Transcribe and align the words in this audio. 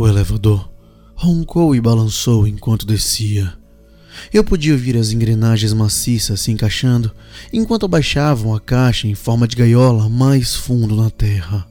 O 0.00 0.08
elevador 0.08 0.66
roncou 1.14 1.76
e 1.76 1.80
balançou 1.80 2.46
enquanto 2.48 2.86
descia. 2.86 3.52
Eu 4.32 4.42
podia 4.42 4.72
ouvir 4.72 4.96
as 4.96 5.12
engrenagens 5.12 5.74
maciças 5.74 6.40
se 6.40 6.50
encaixando 6.50 7.12
enquanto 7.52 7.86
baixavam 7.86 8.54
a 8.54 8.58
caixa 8.58 9.06
em 9.06 9.14
forma 9.14 9.46
de 9.46 9.56
gaiola 9.56 10.08
mais 10.08 10.54
fundo 10.54 10.96
na 10.96 11.10
terra. 11.10 11.68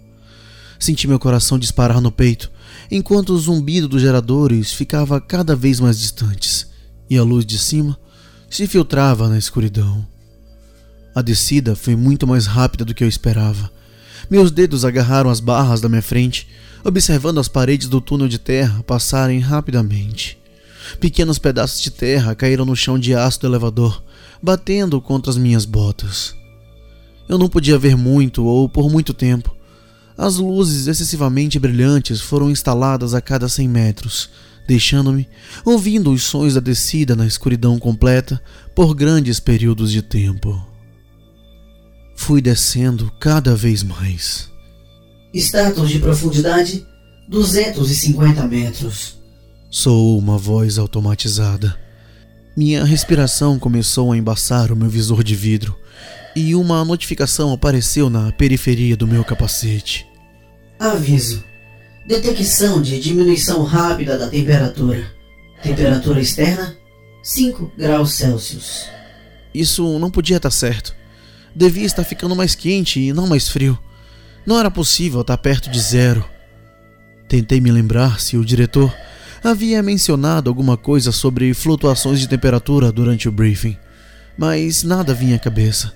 Senti 0.78 1.08
meu 1.08 1.18
coração 1.18 1.58
disparar 1.58 2.00
no 2.00 2.12
peito 2.12 2.52
enquanto 2.92 3.32
o 3.32 3.40
zumbido 3.40 3.88
dos 3.88 4.04
geradores 4.04 4.72
ficava 4.72 5.20
cada 5.20 5.56
vez 5.56 5.80
mais 5.80 5.98
distantes 5.98 6.68
e 7.10 7.18
a 7.18 7.24
luz 7.24 7.44
de 7.44 7.58
cima 7.58 7.98
se 8.48 8.68
filtrava 8.68 9.28
na 9.28 9.40
escuridão. 9.40 10.06
A 11.16 11.24
descida 11.24 11.76
foi 11.76 11.96
muito 11.96 12.28
mais 12.28 12.46
rápida 12.46 12.86
do 12.86 12.94
que 12.94 13.04
eu 13.04 13.08
esperava. 13.08 13.72
Meus 14.30 14.52
dedos 14.52 14.86
agarraram 14.86 15.30
as 15.30 15.40
barras 15.40 15.82
da 15.82 15.90
minha 15.90 16.04
frente, 16.04 16.48
observando 16.84 17.40
as 17.40 17.48
paredes 17.48 17.88
do 17.88 18.00
túnel 18.00 18.28
de 18.28 18.38
terra 18.38 18.84
passarem 18.84 19.40
rapidamente. 19.40 20.38
Pequenos 21.00 21.40
pedaços 21.40 21.82
de 21.82 21.90
terra 21.90 22.36
caíram 22.36 22.64
no 22.64 22.76
chão 22.76 23.00
de 23.00 23.16
aço 23.16 23.42
do 23.42 23.48
elevador, 23.48 24.04
batendo 24.42 25.02
contra 25.02 25.32
as 25.32 25.38
minhas 25.38 25.66
botas. 25.66 26.36
Eu 27.28 27.38
não 27.38 27.50
podia 27.50 27.78
ver 27.78 27.98
muito 27.98 28.44
ou 28.44 28.70
por 28.70 28.90
muito 28.90 29.14
tempo. 29.14 29.56
As 30.16 30.38
luzes 30.38 30.88
excessivamente 30.88 31.58
brilhantes 31.58 32.22
foram 32.22 32.52
instaladas 32.52 33.14
a 33.14 33.22
cada 33.22 33.50
100 33.50 33.68
metros, 33.68 34.30
deixando-me 34.68 35.28
ouvindo 35.66 36.12
os 36.12 36.24
sons 36.24 36.54
da 36.54 36.60
descida 36.60 37.16
na 37.16 37.26
escuridão 37.26 37.80
completa 37.80 38.42
por 38.76 38.94
grandes 38.94 39.40
períodos 39.40 39.92
de 39.92 40.02
tempo. 40.02 40.69
Fui 42.22 42.42
descendo 42.42 43.10
cada 43.18 43.56
vez 43.56 43.82
mais. 43.82 44.52
Status 45.34 45.90
de 45.90 46.00
profundidade 46.00 46.86
250 47.30 48.46
metros. 48.46 49.18
Soou 49.72 50.20
uma 50.20 50.38
voz 50.38 50.78
automatizada. 50.78 51.76
Minha 52.58 52.84
respiração 52.84 53.58
começou 53.58 54.12
a 54.12 54.18
embaçar 54.18 54.70
o 54.70 54.76
meu 54.76 54.90
visor 54.90 55.24
de 55.24 55.34
vidro 55.34 55.76
e 56.36 56.54
uma 56.54 56.84
notificação 56.84 57.54
apareceu 57.54 58.10
na 58.10 58.32
periferia 58.34 58.98
do 58.98 59.08
meu 59.08 59.24
capacete. 59.24 60.06
Aviso: 60.78 61.42
detecção 62.06 62.82
de 62.82 63.00
diminuição 63.00 63.64
rápida 63.64 64.20
da 64.20 64.28
temperatura. 64.28 65.10
Temperatura 65.64 66.20
externa 66.20 66.76
5 67.24 67.72
graus 67.78 68.14
Celsius. 68.14 68.88
Isso 69.56 69.98
não 69.98 70.12
podia 70.12 70.38
estar 70.38 70.52
certo. 70.52 70.99
Devia 71.56 71.86
estar 71.86 72.04
ficando 72.04 72.36
mais 72.36 72.56
quente 72.56 73.00
e 73.00 73.14
não 73.14 73.28
mais 73.28 73.50
frio. 73.50 73.78
Não 74.46 74.60
era 74.60 74.72
possível 74.72 75.22
estar 75.22 75.38
perto 75.38 75.70
de 75.70 75.80
zero. 75.80 76.24
Tentei 77.28 77.62
me 77.62 77.72
lembrar 77.72 78.20
se 78.20 78.38
o 78.38 78.46
diretor 78.46 78.94
havia 79.44 79.84
mencionado 79.84 80.50
alguma 80.50 80.76
coisa 80.76 81.12
sobre 81.12 81.54
flutuações 81.54 82.20
de 82.20 82.28
temperatura 82.28 82.92
durante 82.92 83.30
o 83.30 83.32
briefing, 83.32 83.78
mas 84.38 84.84
nada 84.84 85.14
vinha 85.14 85.36
à 85.36 85.40
cabeça. 85.40 85.94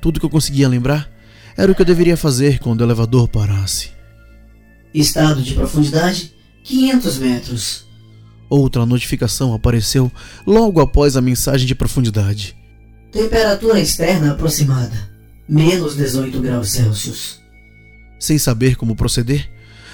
Tudo 0.00 0.20
que 0.20 0.26
eu 0.26 0.30
conseguia 0.30 0.68
lembrar 0.68 1.10
era 1.56 1.70
o 1.70 1.74
que 1.74 1.82
eu 1.82 1.86
deveria 1.86 2.16
fazer 2.16 2.58
quando 2.58 2.80
o 2.80 2.84
elevador 2.84 3.28
parasse. 3.28 3.90
Estado 4.92 5.42
de 5.42 5.54
profundidade 5.54 6.34
500 6.64 7.18
metros. 7.18 7.86
Outra 8.48 8.84
notificação 8.84 9.54
apareceu 9.54 10.10
logo 10.46 10.80
após 10.80 11.16
a 11.16 11.20
mensagem 11.20 11.66
de 11.66 11.74
profundidade. 11.74 12.56
Temperatura 13.12 13.80
externa 13.80 14.32
aproximada, 14.32 15.10
menos 15.48 15.96
18 15.96 16.40
graus 16.40 16.70
Celsius. 16.70 17.40
Sem 18.20 18.38
saber 18.38 18.76
como 18.76 18.94
proceder, 18.94 19.50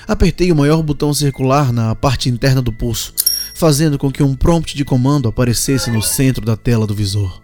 apertei 0.06 0.53
o 0.53 0.56
maior 0.56 0.82
botão 0.82 1.15
circular 1.15 1.72
na 1.72 1.94
parte 1.94 2.28
interna 2.28 2.60
do 2.60 2.71
pulso, 2.71 3.15
fazendo 3.55 3.97
com 3.97 4.12
que 4.12 4.22
um 4.22 4.37
prompt 4.37 4.76
de 4.76 4.84
comando 4.84 5.28
aparecesse 5.28 5.91
no 5.91 6.03
centro 6.03 6.44
da 6.44 6.59
tela 6.59 6.87
do 6.87 6.94
visor. 6.94 7.43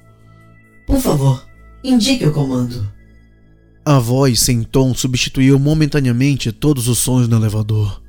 Por 0.87 1.01
favor, 1.01 1.43
indique 1.83 2.27
o 2.27 2.33
comando. 2.33 2.87
A 3.83 3.99
voz 3.99 4.41
sem 4.41 4.63
tom 4.63 4.95
substituiu 4.95 5.59
momentaneamente 5.59 6.53
todos 6.53 6.87
os 6.87 6.99
sons 6.99 7.27
no 7.27 7.37
elevador. 7.37 8.03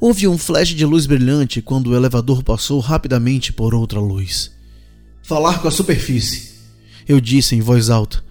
Houve 0.00 0.28
um 0.28 0.38
flash 0.38 0.68
de 0.68 0.86
luz 0.86 1.06
brilhante 1.06 1.60
quando 1.60 1.88
o 1.88 1.96
elevador 1.96 2.44
passou 2.44 2.78
rapidamente 2.78 3.52
por 3.52 3.74
outra 3.74 3.98
luz. 3.98 4.52
Falar 5.24 5.60
com 5.60 5.66
a 5.66 5.72
superfície 5.72 6.59
eu 7.10 7.20
disse 7.20 7.56
em 7.56 7.60
voz 7.60 7.90
alta, 7.90 8.22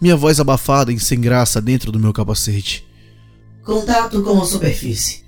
minha 0.00 0.16
voz 0.16 0.38
abafada 0.38 0.92
e 0.92 1.00
sem 1.00 1.20
graça 1.20 1.60
dentro 1.60 1.90
do 1.90 1.98
meu 1.98 2.12
capacete. 2.12 2.86
Contato 3.64 4.22
com 4.22 4.40
a 4.40 4.44
superfície. 4.44 5.24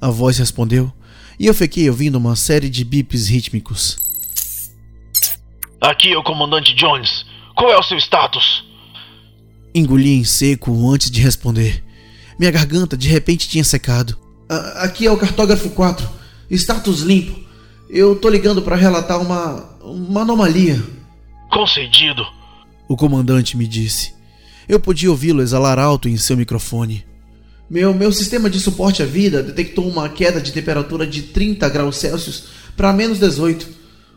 A 0.00 0.08
voz 0.08 0.38
respondeu, 0.38 0.90
e 1.38 1.44
eu 1.44 1.52
fiquei 1.52 1.90
ouvindo 1.90 2.16
uma 2.16 2.34
série 2.34 2.70
de 2.70 2.82
bips 2.82 3.28
rítmicos. 3.28 3.98
Aqui 5.78 6.14
é 6.14 6.16
o 6.16 6.22
comandante 6.22 6.74
Jones. 6.74 7.26
Qual 7.54 7.70
é 7.70 7.76
o 7.76 7.82
seu 7.82 7.98
status? 7.98 8.64
Engoli 9.74 10.14
em 10.14 10.24
seco 10.24 10.90
antes 10.90 11.10
de 11.10 11.20
responder. 11.20 11.84
Minha 12.38 12.50
garganta 12.50 12.96
de 12.96 13.08
repente 13.08 13.46
tinha 13.46 13.62
secado. 13.62 14.16
Aqui 14.76 15.06
é 15.06 15.10
o 15.10 15.18
cartógrafo 15.18 15.68
4. 15.68 16.08
Status 16.50 17.00
limpo. 17.00 17.38
Eu 17.90 18.16
tô 18.16 18.30
ligando 18.30 18.62
para 18.62 18.74
relatar 18.74 19.20
uma. 19.20 19.78
uma 19.82 20.22
anomalia. 20.22 20.82
Concedido 21.50 22.24
o 22.88 22.96
comandante 22.96 23.56
me 23.56 23.66
disse. 23.66 24.14
Eu 24.68 24.80
podia 24.80 25.10
ouvi-lo 25.10 25.42
exalar 25.42 25.78
alto 25.78 26.08
em 26.08 26.16
seu 26.16 26.36
microfone. 26.36 27.04
Meu, 27.68 27.94
meu 27.94 28.12
sistema 28.12 28.50
de 28.50 28.60
suporte 28.60 29.02
à 29.02 29.06
vida 29.06 29.42
detectou 29.42 29.88
uma 29.88 30.08
queda 30.08 30.40
de 30.40 30.52
temperatura 30.52 31.06
de 31.06 31.22
30 31.22 31.68
graus 31.68 31.96
Celsius 31.96 32.44
para 32.76 32.92
menos 32.92 33.18
18. 33.18 33.66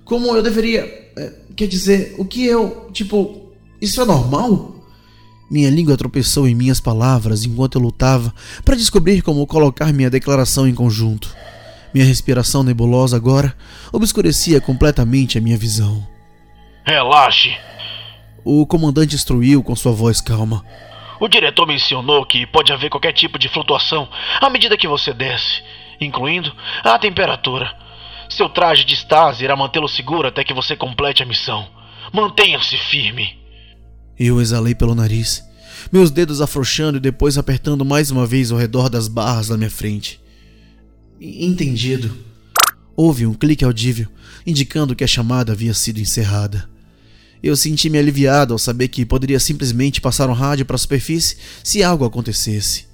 Como 0.03 0.35
eu 0.35 0.41
deveria. 0.41 0.81
É, 1.15 1.33
quer 1.55 1.67
dizer, 1.67 2.15
o 2.17 2.25
que 2.25 2.45
eu. 2.45 2.89
Tipo, 2.93 3.51
isso 3.81 4.01
é 4.01 4.05
normal? 4.05 4.75
Minha 5.49 5.69
língua 5.69 5.95
tropeçou 5.95 6.47
em 6.47 6.55
minhas 6.55 6.79
palavras 6.79 7.45
enquanto 7.45 7.75
eu 7.75 7.81
lutava 7.81 8.33
para 8.65 8.75
descobrir 8.75 9.21
como 9.21 9.47
colocar 9.47 9.93
minha 9.93 10.09
declaração 10.09 10.67
em 10.67 10.73
conjunto. 10.73 11.33
Minha 11.93 12.05
respiração 12.05 12.63
nebulosa 12.63 13.15
agora 13.15 13.55
obscurecia 13.91 14.59
completamente 14.59 15.37
a 15.37 15.41
minha 15.41 15.57
visão. 15.57 16.05
Relaxe, 16.85 17.49
o 18.47 18.65
comandante 18.65 19.13
instruiu 19.13 19.61
com 19.61 19.75
sua 19.75 19.91
voz 19.91 20.21
calma. 20.21 20.63
O 21.19 21.27
diretor 21.27 21.67
mencionou 21.67 22.25
que 22.25 22.45
pode 22.45 22.71
haver 22.71 22.89
qualquer 22.89 23.11
tipo 23.11 23.37
de 23.37 23.49
flutuação 23.49 24.07
à 24.39 24.49
medida 24.49 24.77
que 24.77 24.87
você 24.87 25.13
desce, 25.13 25.61
incluindo 25.99 26.55
a 26.81 26.97
temperatura. 26.97 27.75
Seu 28.29 28.47
traje 28.47 28.85
de 28.85 28.93
estase 28.93 29.43
irá 29.43 29.55
mantê-lo 29.55 29.89
seguro 29.89 30.29
até 30.29 30.45
que 30.45 30.53
você 30.53 30.77
complete 30.77 31.21
a 31.21 31.25
missão. 31.25 31.67
Mantenha-se 32.13 32.77
firme. 32.77 33.37
Eu 34.17 34.39
exalei 34.39 34.73
pelo 34.73 34.95
nariz, 34.95 35.43
meus 35.91 36.09
dedos 36.09 36.39
afrouxando 36.39 36.97
e 36.97 37.01
depois 37.01 37.37
apertando 37.37 37.83
mais 37.83 38.11
uma 38.11 38.25
vez 38.25 38.51
ao 38.51 38.57
redor 38.57 38.89
das 38.89 39.09
barras 39.09 39.49
da 39.49 39.57
minha 39.57 39.69
frente. 39.69 40.21
Entendido. 41.19 42.15
Houve 42.95 43.27
um 43.27 43.33
clique 43.33 43.65
audível, 43.65 44.07
indicando 44.45 44.95
que 44.95 45.03
a 45.03 45.07
chamada 45.07 45.51
havia 45.51 45.73
sido 45.73 45.99
encerrada. 45.99 46.76
Eu 47.41 47.55
senti-me 47.55 47.97
aliviado 47.97 48.53
ao 48.53 48.59
saber 48.59 48.87
que 48.87 49.05
poderia 49.05 49.39
simplesmente 49.39 50.01
passar 50.01 50.29
um 50.29 50.33
rádio 50.33 50.65
para 50.65 50.75
a 50.75 50.79
superfície 50.79 51.37
se 51.63 51.83
algo 51.83 52.05
acontecesse. 52.05 52.85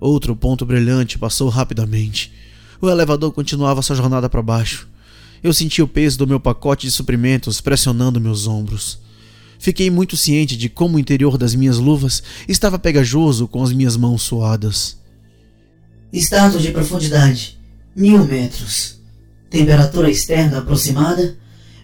Outro 0.00 0.34
ponto 0.34 0.64
brilhante 0.64 1.18
passou 1.18 1.48
rapidamente. 1.48 2.32
O 2.80 2.88
elevador 2.88 3.32
continuava 3.32 3.82
sua 3.82 3.96
jornada 3.96 4.28
para 4.28 4.42
baixo. 4.42 4.88
Eu 5.42 5.52
senti 5.52 5.82
o 5.82 5.88
peso 5.88 6.18
do 6.18 6.26
meu 6.26 6.40
pacote 6.40 6.86
de 6.86 6.92
suprimentos 6.92 7.60
pressionando 7.60 8.20
meus 8.20 8.46
ombros. 8.46 8.98
Fiquei 9.58 9.90
muito 9.90 10.16
ciente 10.16 10.56
de 10.56 10.68
como 10.68 10.96
o 10.96 11.00
interior 11.00 11.36
das 11.36 11.54
minhas 11.54 11.78
luvas 11.78 12.22
estava 12.46 12.78
pegajoso 12.78 13.48
com 13.48 13.62
as 13.62 13.72
minhas 13.72 13.96
mãos 13.96 14.22
suadas. 14.22 14.96
Estado 16.12 16.58
de 16.60 16.70
profundidade: 16.70 17.58
mil 17.94 18.24
metros. 18.24 18.98
Temperatura 19.50 20.10
externa 20.10 20.58
aproximada: 20.58 21.36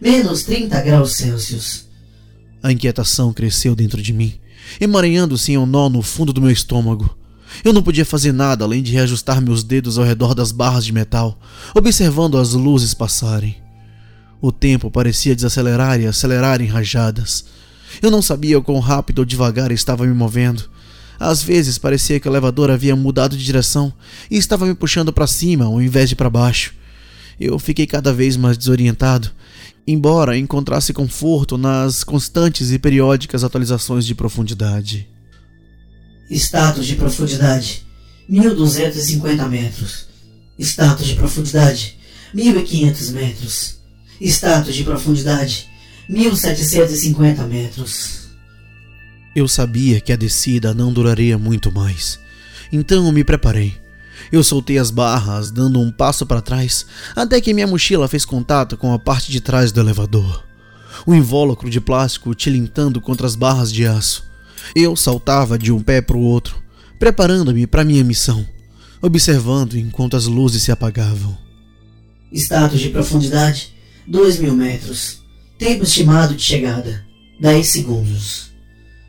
menos 0.04 0.42
30 0.42 0.82
graus 0.82 1.16
Celsius. 1.16 1.86
A 2.62 2.70
inquietação 2.70 3.32
cresceu 3.32 3.74
dentro 3.74 4.02
de 4.02 4.12
mim, 4.12 4.34
emaranhando-se 4.78 5.52
em 5.52 5.58
um 5.58 5.64
nó 5.64 5.88
no 5.88 6.02
fundo 6.02 6.30
do 6.30 6.42
meu 6.42 6.50
estômago. 6.50 7.16
Eu 7.64 7.72
não 7.72 7.82
podia 7.82 8.04
fazer 8.04 8.30
nada 8.30 8.66
além 8.66 8.82
de 8.82 8.92
reajustar 8.92 9.40
meus 9.40 9.64
dedos 9.64 9.96
ao 9.96 10.04
redor 10.04 10.34
das 10.34 10.52
barras 10.52 10.84
de 10.84 10.92
metal, 10.92 11.40
observando 11.74 12.36
as 12.36 12.52
luzes 12.52 12.92
passarem. 12.92 13.56
O 14.42 14.52
tempo 14.52 14.90
parecia 14.90 15.34
desacelerar 15.34 15.98
e 15.98 16.06
acelerar 16.06 16.60
em 16.60 16.66
rajadas. 16.66 17.46
Eu 18.02 18.10
não 18.10 18.20
sabia 18.20 18.60
quão 18.60 18.80
rápido 18.80 19.20
ou 19.20 19.24
devagar 19.24 19.72
estava 19.72 20.06
me 20.06 20.12
movendo. 20.12 20.68
Às 21.18 21.42
vezes 21.42 21.78
parecia 21.78 22.20
que 22.20 22.28
o 22.28 22.30
elevador 22.30 22.70
havia 22.70 22.94
mudado 22.94 23.38
de 23.38 23.44
direção 23.44 23.90
e 24.30 24.36
estava 24.36 24.66
me 24.66 24.74
puxando 24.74 25.14
para 25.14 25.26
cima 25.26 25.64
ao 25.64 25.80
invés 25.80 26.10
de 26.10 26.16
para 26.16 26.28
baixo. 26.28 26.74
Eu 27.40 27.58
fiquei 27.58 27.86
cada 27.86 28.12
vez 28.12 28.36
mais 28.36 28.58
desorientado 28.58 29.30
embora 29.86 30.36
encontrasse 30.36 30.92
conforto 30.92 31.58
nas 31.58 32.02
constantes 32.02 32.70
e 32.70 32.78
periódicas 32.78 33.44
atualizações 33.44 34.06
de 34.06 34.14
profundidade. 34.14 35.08
Status 36.30 36.86
de 36.86 36.96
profundidade: 36.96 37.86
1250 38.28 39.48
metros. 39.48 40.06
Status 40.58 41.06
de 41.06 41.14
profundidade 41.14 41.98
1500 42.32 43.10
metros. 43.10 43.78
Status 44.20 44.74
de 44.74 44.84
profundidade 44.84 45.68
1750 46.08 47.44
metros. 47.44 48.28
Eu 49.34 49.48
sabia 49.48 50.00
que 50.00 50.12
a 50.12 50.16
descida 50.16 50.72
não 50.72 50.92
duraria 50.92 51.36
muito 51.36 51.72
mais. 51.72 52.18
Então 52.72 53.10
me 53.10 53.24
preparei. 53.24 53.83
Eu 54.34 54.42
soltei 54.42 54.78
as 54.78 54.90
barras, 54.90 55.52
dando 55.52 55.78
um 55.78 55.92
passo 55.92 56.26
para 56.26 56.42
trás, 56.42 56.84
até 57.14 57.40
que 57.40 57.54
minha 57.54 57.68
mochila 57.68 58.08
fez 58.08 58.24
contato 58.24 58.76
com 58.76 58.92
a 58.92 58.98
parte 58.98 59.30
de 59.30 59.40
trás 59.40 59.70
do 59.70 59.78
elevador. 59.78 60.42
O 61.06 61.14
invólucro 61.14 61.70
de 61.70 61.80
plástico 61.80 62.34
tilintando 62.34 63.00
contra 63.00 63.28
as 63.28 63.36
barras 63.36 63.72
de 63.72 63.86
aço. 63.86 64.24
Eu 64.74 64.96
saltava 64.96 65.56
de 65.56 65.70
um 65.70 65.80
pé 65.80 66.02
para 66.02 66.16
o 66.16 66.20
outro, 66.20 66.60
preparando-me 66.98 67.64
para 67.64 67.84
minha 67.84 68.02
missão, 68.02 68.44
observando 69.00 69.78
enquanto 69.78 70.16
as 70.16 70.26
luzes 70.26 70.64
se 70.64 70.72
apagavam. 70.72 71.38
Status 72.32 72.80
de 72.80 72.88
profundidade 72.88 73.72
2 74.04 74.40
mil 74.40 74.56
metros. 74.56 75.22
Tempo 75.56 75.84
estimado 75.84 76.34
de 76.34 76.42
chegada 76.42 77.06
10 77.38 77.64
segundos. 77.68 78.53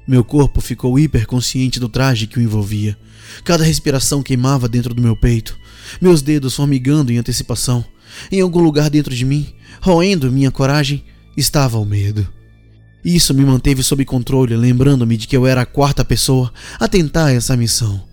Meu 0.07 0.23
corpo 0.23 0.61
ficou 0.61 0.99
hiperconsciente 0.99 1.79
do 1.79 1.89
traje 1.89 2.27
que 2.27 2.37
o 2.37 2.41
envolvia. 2.41 2.97
Cada 3.43 3.63
respiração 3.63 4.21
queimava 4.21 4.69
dentro 4.69 4.93
do 4.93 5.01
meu 5.01 5.15
peito, 5.15 5.57
meus 5.99 6.21
dedos 6.21 6.55
formigando 6.55 7.11
em 7.11 7.17
antecipação. 7.17 7.83
Em 8.31 8.39
algum 8.39 8.59
lugar 8.59 8.89
dentro 8.89 9.15
de 9.15 9.25
mim, 9.25 9.53
roendo 9.81 10.31
minha 10.31 10.51
coragem, 10.51 11.03
estava 11.35 11.79
o 11.79 11.85
medo. 11.85 12.27
Isso 13.03 13.33
me 13.33 13.43
manteve 13.43 13.83
sob 13.83 14.05
controle, 14.05 14.55
lembrando-me 14.55 15.17
de 15.17 15.27
que 15.27 15.35
eu 15.35 15.45
era 15.45 15.61
a 15.61 15.65
quarta 15.65 16.05
pessoa 16.05 16.53
a 16.79 16.87
tentar 16.87 17.31
essa 17.31 17.57
missão. 17.57 18.03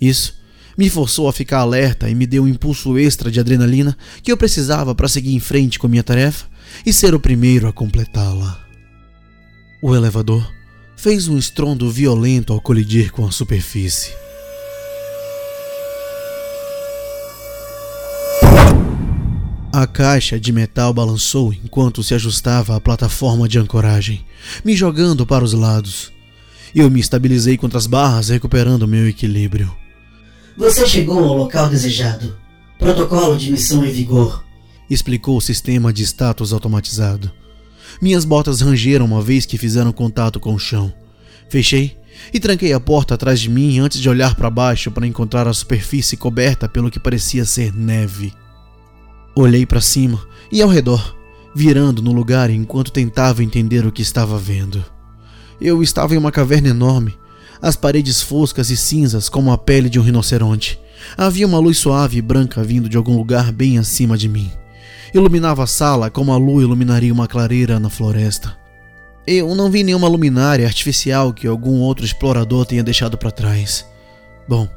Isso 0.00 0.34
me 0.76 0.90
forçou 0.90 1.28
a 1.28 1.32
ficar 1.32 1.60
alerta 1.60 2.08
e 2.08 2.14
me 2.14 2.26
deu 2.26 2.44
um 2.44 2.48
impulso 2.48 2.98
extra 2.98 3.30
de 3.30 3.40
adrenalina 3.40 3.96
que 4.22 4.30
eu 4.30 4.36
precisava 4.36 4.94
para 4.94 5.08
seguir 5.08 5.34
em 5.34 5.40
frente 5.40 5.78
com 5.78 5.88
minha 5.88 6.02
tarefa 6.02 6.46
e 6.84 6.92
ser 6.92 7.14
o 7.14 7.20
primeiro 7.20 7.66
a 7.66 7.72
completá-la. 7.72 8.60
O 9.82 9.94
elevador 9.94 10.55
fez 10.96 11.28
um 11.28 11.36
estrondo 11.36 11.90
violento 11.90 12.52
ao 12.52 12.60
colidir 12.60 13.12
com 13.12 13.26
a 13.26 13.30
superfície. 13.30 14.12
A 19.72 19.86
caixa 19.86 20.40
de 20.40 20.50
metal 20.52 20.94
balançou 20.94 21.52
enquanto 21.52 22.02
se 22.02 22.14
ajustava 22.14 22.74
à 22.74 22.80
plataforma 22.80 23.46
de 23.46 23.58
ancoragem, 23.58 24.24
me 24.64 24.74
jogando 24.74 25.26
para 25.26 25.44
os 25.44 25.52
lados. 25.52 26.10
Eu 26.74 26.90
me 26.90 26.98
estabilizei 26.98 27.58
contra 27.58 27.78
as 27.78 27.86
barras, 27.86 28.30
recuperando 28.30 28.88
meu 28.88 29.06
equilíbrio. 29.06 29.70
Você 30.56 30.86
chegou 30.86 31.22
ao 31.22 31.36
local 31.36 31.68
desejado. 31.68 32.38
Protocolo 32.78 33.36
de 33.36 33.50
missão 33.50 33.84
em 33.84 33.90
vigor, 33.90 34.44
explicou 34.88 35.36
o 35.36 35.42
sistema 35.42 35.92
de 35.92 36.02
status 36.04 36.52
automatizado. 36.52 37.30
Minhas 38.00 38.24
botas 38.24 38.60
rangeram 38.60 39.06
uma 39.06 39.22
vez 39.22 39.46
que 39.46 39.58
fizeram 39.58 39.92
contato 39.92 40.38
com 40.38 40.54
o 40.54 40.58
chão. 40.58 40.92
Fechei 41.48 41.96
e 42.32 42.40
tranquei 42.40 42.72
a 42.72 42.80
porta 42.80 43.14
atrás 43.14 43.40
de 43.40 43.48
mim 43.48 43.78
antes 43.78 44.00
de 44.00 44.08
olhar 44.08 44.34
para 44.34 44.50
baixo 44.50 44.90
para 44.90 45.06
encontrar 45.06 45.46
a 45.46 45.52
superfície 45.52 46.16
coberta 46.16 46.68
pelo 46.68 46.90
que 46.90 47.00
parecia 47.00 47.44
ser 47.44 47.74
neve. 47.74 48.32
Olhei 49.34 49.66
para 49.66 49.80
cima 49.80 50.20
e 50.50 50.62
ao 50.62 50.68
redor, 50.68 51.16
virando 51.54 52.02
no 52.02 52.12
lugar 52.12 52.50
enquanto 52.50 52.92
tentava 52.92 53.42
entender 53.42 53.86
o 53.86 53.92
que 53.92 54.02
estava 54.02 54.38
vendo. 54.38 54.84
Eu 55.60 55.82
estava 55.82 56.14
em 56.14 56.18
uma 56.18 56.32
caverna 56.32 56.68
enorme, 56.68 57.14
as 57.60 57.76
paredes 57.76 58.20
foscas 58.20 58.70
e 58.70 58.76
cinzas 58.76 59.28
como 59.28 59.50
a 59.50 59.58
pele 59.58 59.88
de 59.88 59.98
um 59.98 60.02
rinoceronte. 60.02 60.78
Havia 61.16 61.46
uma 61.46 61.58
luz 61.58 61.78
suave 61.78 62.18
e 62.18 62.22
branca 62.22 62.62
vindo 62.62 62.88
de 62.88 62.96
algum 62.96 63.16
lugar 63.16 63.52
bem 63.52 63.78
acima 63.78 64.16
de 64.16 64.28
mim. 64.28 64.50
Iluminava 65.14 65.64
a 65.64 65.66
sala 65.66 66.10
como 66.10 66.32
a 66.32 66.36
lua 66.36 66.62
iluminaria 66.62 67.12
uma 67.12 67.28
clareira 67.28 67.78
na 67.78 67.88
floresta. 67.88 68.56
Eu 69.26 69.54
não 69.54 69.70
vi 69.70 69.82
nenhuma 69.82 70.08
luminária 70.08 70.66
artificial 70.66 71.32
que 71.32 71.46
algum 71.46 71.80
outro 71.80 72.04
explorador 72.04 72.64
tenha 72.64 72.82
deixado 72.82 73.18
para 73.18 73.30
trás. 73.30 73.86
Bom, 74.48 74.68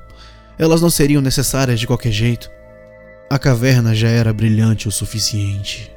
elas 0.57 0.81
não 0.81 0.89
seriam 0.89 1.21
necessárias 1.21 1.79
de 1.79 1.85
qualquer 1.85 2.11
jeito. 2.11 2.49
A 3.29 3.37
caverna 3.37 3.93
já 3.93 4.09
era 4.09 4.33
brilhante 4.33 4.87
o 4.87 4.91
suficiente. 4.91 5.91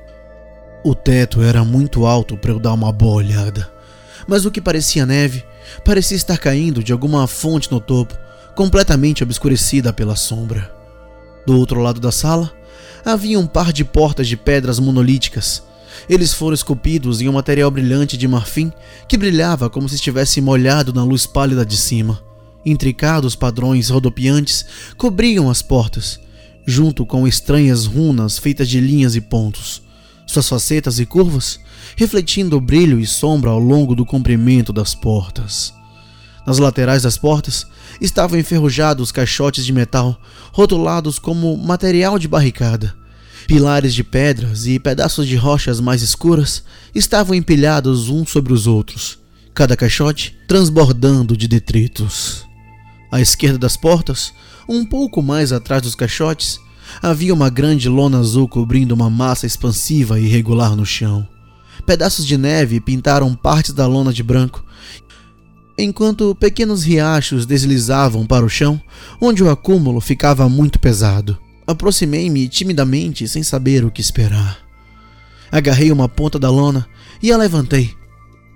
O 0.84 0.94
teto 0.94 1.42
era 1.42 1.64
muito 1.64 2.04
alto 2.04 2.36
para 2.36 2.50
eu 2.50 2.58
dar 2.58 2.72
uma 2.72 2.92
boa 2.92 3.14
olhada, 3.14 3.70
mas 4.26 4.44
o 4.44 4.50
que 4.50 4.60
parecia 4.60 5.06
neve 5.06 5.44
parecia 5.84 6.16
estar 6.16 6.36
caindo 6.38 6.82
de 6.82 6.92
alguma 6.92 7.26
fonte 7.26 7.70
no 7.70 7.80
topo, 7.80 8.18
completamente 8.54 9.22
obscurecida 9.22 9.92
pela 9.92 10.16
sombra. 10.16 10.70
Do 11.46 11.56
outro 11.56 11.80
lado 11.80 12.00
da 12.00 12.12
sala, 12.12 12.52
havia 13.04 13.38
um 13.38 13.46
par 13.46 13.72
de 13.72 13.84
portas 13.84 14.28
de 14.28 14.36
pedras 14.36 14.78
monolíticas. 14.78 15.62
Eles 16.08 16.32
foram 16.32 16.54
esculpidos 16.54 17.20
em 17.20 17.28
um 17.28 17.32
material 17.32 17.70
brilhante 17.70 18.16
de 18.16 18.26
marfim 18.26 18.72
que 19.08 19.18
brilhava 19.18 19.68
como 19.68 19.88
se 19.88 19.96
estivesse 19.96 20.40
molhado 20.40 20.92
na 20.92 21.04
luz 21.04 21.26
pálida 21.26 21.64
de 21.64 21.76
cima. 21.76 22.22
Intricados 22.64 23.34
padrões 23.36 23.88
rodopiantes 23.88 24.64
cobriam 24.96 25.50
as 25.50 25.62
portas, 25.62 26.20
junto 26.66 27.04
com 27.04 27.26
estranhas 27.26 27.86
runas 27.86 28.38
feitas 28.38 28.68
de 28.68 28.80
linhas 28.80 29.16
e 29.16 29.20
pontos, 29.20 29.82
suas 30.26 30.48
facetas 30.48 30.98
e 30.98 31.06
curvas 31.06 31.58
refletindo 31.96 32.60
brilho 32.60 32.98
e 32.98 33.06
sombra 33.06 33.50
ao 33.50 33.58
longo 33.58 33.94
do 33.94 34.04
comprimento 34.04 34.72
das 34.72 34.94
portas. 34.94 35.74
Nas 36.46 36.58
laterais 36.58 37.02
das 37.02 37.16
portas 37.16 37.66
estavam 38.02 38.38
enferrujados 38.38 39.12
caixotes 39.12 39.64
de 39.64 39.72
metal, 39.72 40.20
rotulados 40.52 41.20
como 41.20 41.56
material 41.56 42.18
de 42.18 42.26
barricada. 42.26 42.94
Pilares 43.46 43.94
de 43.94 44.02
pedras 44.02 44.66
e 44.66 44.78
pedaços 44.78 45.26
de 45.26 45.36
rochas 45.36 45.80
mais 45.80 46.02
escuras 46.02 46.64
estavam 46.94 47.34
empilhados 47.34 48.08
uns 48.08 48.30
sobre 48.30 48.52
os 48.52 48.66
outros, 48.66 49.18
cada 49.54 49.76
caixote 49.76 50.36
transbordando 50.48 51.36
de 51.36 51.46
detritos. 51.46 52.44
À 53.10 53.20
esquerda 53.20 53.58
das 53.58 53.76
portas, 53.76 54.32
um 54.68 54.84
pouco 54.84 55.22
mais 55.22 55.52
atrás 55.52 55.82
dos 55.82 55.94
caixotes, 55.94 56.58
havia 57.00 57.32
uma 57.32 57.50
grande 57.50 57.88
lona 57.88 58.18
azul 58.18 58.48
cobrindo 58.48 58.94
uma 58.94 59.08
massa 59.10 59.46
expansiva 59.46 60.18
e 60.18 60.24
irregular 60.24 60.74
no 60.74 60.84
chão. 60.84 61.26
Pedaços 61.86 62.26
de 62.26 62.36
neve 62.36 62.80
pintaram 62.80 63.34
partes 63.34 63.72
da 63.72 63.86
lona 63.86 64.12
de 64.12 64.22
branco, 64.22 64.64
enquanto 65.76 66.34
pequenos 66.34 66.84
riachos 66.84 67.46
deslizavam 67.46 68.26
para 68.26 68.44
o 68.44 68.48
chão, 68.48 68.80
onde 69.20 69.42
o 69.42 69.50
acúmulo 69.50 70.00
ficava 70.00 70.48
muito 70.48 70.78
pesado. 70.78 71.38
Aproximei-me 71.66 72.48
timidamente, 72.48 73.26
sem 73.28 73.42
saber 73.42 73.84
o 73.84 73.90
que 73.90 74.00
esperar. 74.00 74.58
Agarrei 75.50 75.92
uma 75.92 76.08
ponta 76.08 76.38
da 76.38 76.50
lona 76.50 76.86
e 77.22 77.30
a 77.32 77.36
levantei, 77.36 77.94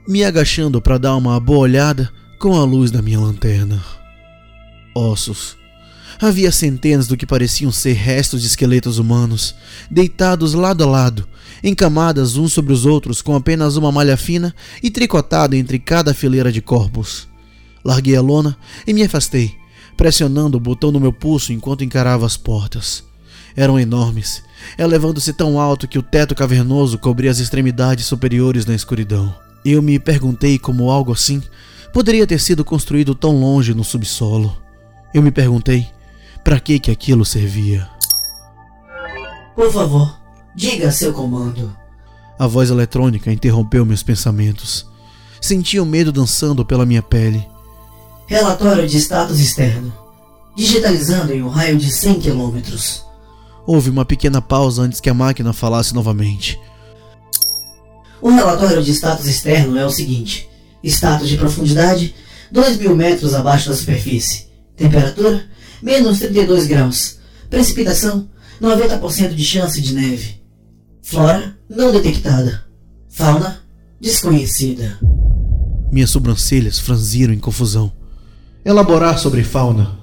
me 0.08 0.24
agachando 0.24 0.80
para 0.80 0.98
dar 0.98 1.16
uma 1.16 1.38
boa 1.38 1.60
olhada 1.60 2.12
com 2.38 2.56
a 2.56 2.64
luz 2.64 2.90
da 2.90 3.02
minha 3.02 3.20
lanterna. 3.20 3.82
Ossos. 4.94 5.56
Havia 6.18 6.50
centenas 6.50 7.06
do 7.06 7.16
que 7.16 7.26
pareciam 7.26 7.70
ser 7.70 7.92
restos 7.92 8.40
de 8.40 8.46
esqueletos 8.46 8.98
humanos, 8.98 9.54
deitados 9.90 10.54
lado 10.54 10.82
a 10.82 10.86
lado, 10.86 11.28
encamadas 11.66 12.36
uns 12.36 12.52
sobre 12.52 12.72
os 12.72 12.86
outros 12.86 13.20
com 13.20 13.34
apenas 13.34 13.76
uma 13.76 13.90
malha 13.90 14.16
fina 14.16 14.54
e 14.80 14.88
tricotada 14.88 15.56
entre 15.56 15.80
cada 15.80 16.14
fileira 16.14 16.52
de 16.52 16.62
corpos. 16.62 17.28
Larguei 17.84 18.14
a 18.14 18.22
lona 18.22 18.56
e 18.86 18.94
me 18.94 19.02
afastei, 19.02 19.56
pressionando 19.96 20.56
o 20.56 20.60
botão 20.60 20.92
no 20.92 21.00
meu 21.00 21.12
pulso 21.12 21.52
enquanto 21.52 21.82
encarava 21.82 22.24
as 22.24 22.36
portas. 22.36 23.04
Eram 23.56 23.80
enormes, 23.80 24.44
elevando-se 24.78 25.32
tão 25.32 25.58
alto 25.58 25.88
que 25.88 25.98
o 25.98 26.02
teto 26.02 26.36
cavernoso 26.36 26.98
cobria 26.98 27.32
as 27.32 27.40
extremidades 27.40 28.06
superiores 28.06 28.64
na 28.64 28.74
escuridão. 28.74 29.34
Eu 29.64 29.82
me 29.82 29.98
perguntei 29.98 30.60
como 30.60 30.90
algo 30.90 31.12
assim 31.12 31.42
poderia 31.92 32.26
ter 32.26 32.38
sido 32.38 32.64
construído 32.64 33.14
tão 33.14 33.40
longe 33.40 33.74
no 33.74 33.82
subsolo. 33.82 34.56
Eu 35.12 35.22
me 35.22 35.32
perguntei 35.32 35.88
para 36.44 36.60
que 36.60 36.78
que 36.78 36.92
aquilo 36.92 37.24
servia. 37.24 37.88
Por 39.56 39.72
favor, 39.72 40.25
diga 40.56 40.90
seu 40.90 41.12
comando. 41.12 41.76
A 42.38 42.46
voz 42.46 42.70
eletrônica 42.70 43.30
interrompeu 43.30 43.84
meus 43.84 44.02
pensamentos. 44.02 44.86
Senti 45.40 45.78
o 45.78 45.86
medo 45.86 46.10
dançando 46.10 46.64
pela 46.64 46.86
minha 46.86 47.02
pele. 47.02 47.46
Relatório 48.26 48.88
de 48.88 48.96
status 48.96 49.38
externo. 49.38 49.92
Digitalizando 50.56 51.32
em 51.32 51.42
um 51.42 51.48
raio 51.48 51.76
de 51.76 51.92
100 51.92 52.20
quilômetros. 52.20 53.04
Houve 53.66 53.90
uma 53.90 54.04
pequena 54.04 54.40
pausa 54.40 54.82
antes 54.82 55.00
que 55.00 55.10
a 55.10 55.14
máquina 55.14 55.52
falasse 55.52 55.94
novamente. 55.94 56.58
O 58.22 58.30
relatório 58.30 58.82
de 58.82 58.92
status 58.92 59.26
externo 59.26 59.78
é 59.78 59.84
o 59.84 59.90
seguinte: 59.90 60.48
status 60.82 61.28
de 61.28 61.36
profundidade 61.36 62.14
2 62.50 62.78
mil 62.78 62.96
metros 62.96 63.34
abaixo 63.34 63.68
da 63.68 63.76
superfície. 63.76 64.46
Temperatura 64.76 65.44
menos 65.82 66.18
32 66.18 66.66
graus. 66.66 67.18
Precipitação, 67.50 68.28
90% 68.60 69.34
de 69.34 69.44
chance 69.44 69.80
de 69.80 69.94
neve. 69.94 70.35
Flora, 71.08 71.56
não 71.70 71.92
detectada. 71.92 72.64
Fauna, 73.08 73.62
desconhecida. 74.00 74.98
Minhas 75.92 76.10
sobrancelhas 76.10 76.80
franziram 76.80 77.32
em 77.32 77.38
confusão. 77.38 77.92
Elaborar 78.64 79.16
sobre 79.16 79.44
fauna. 79.44 80.00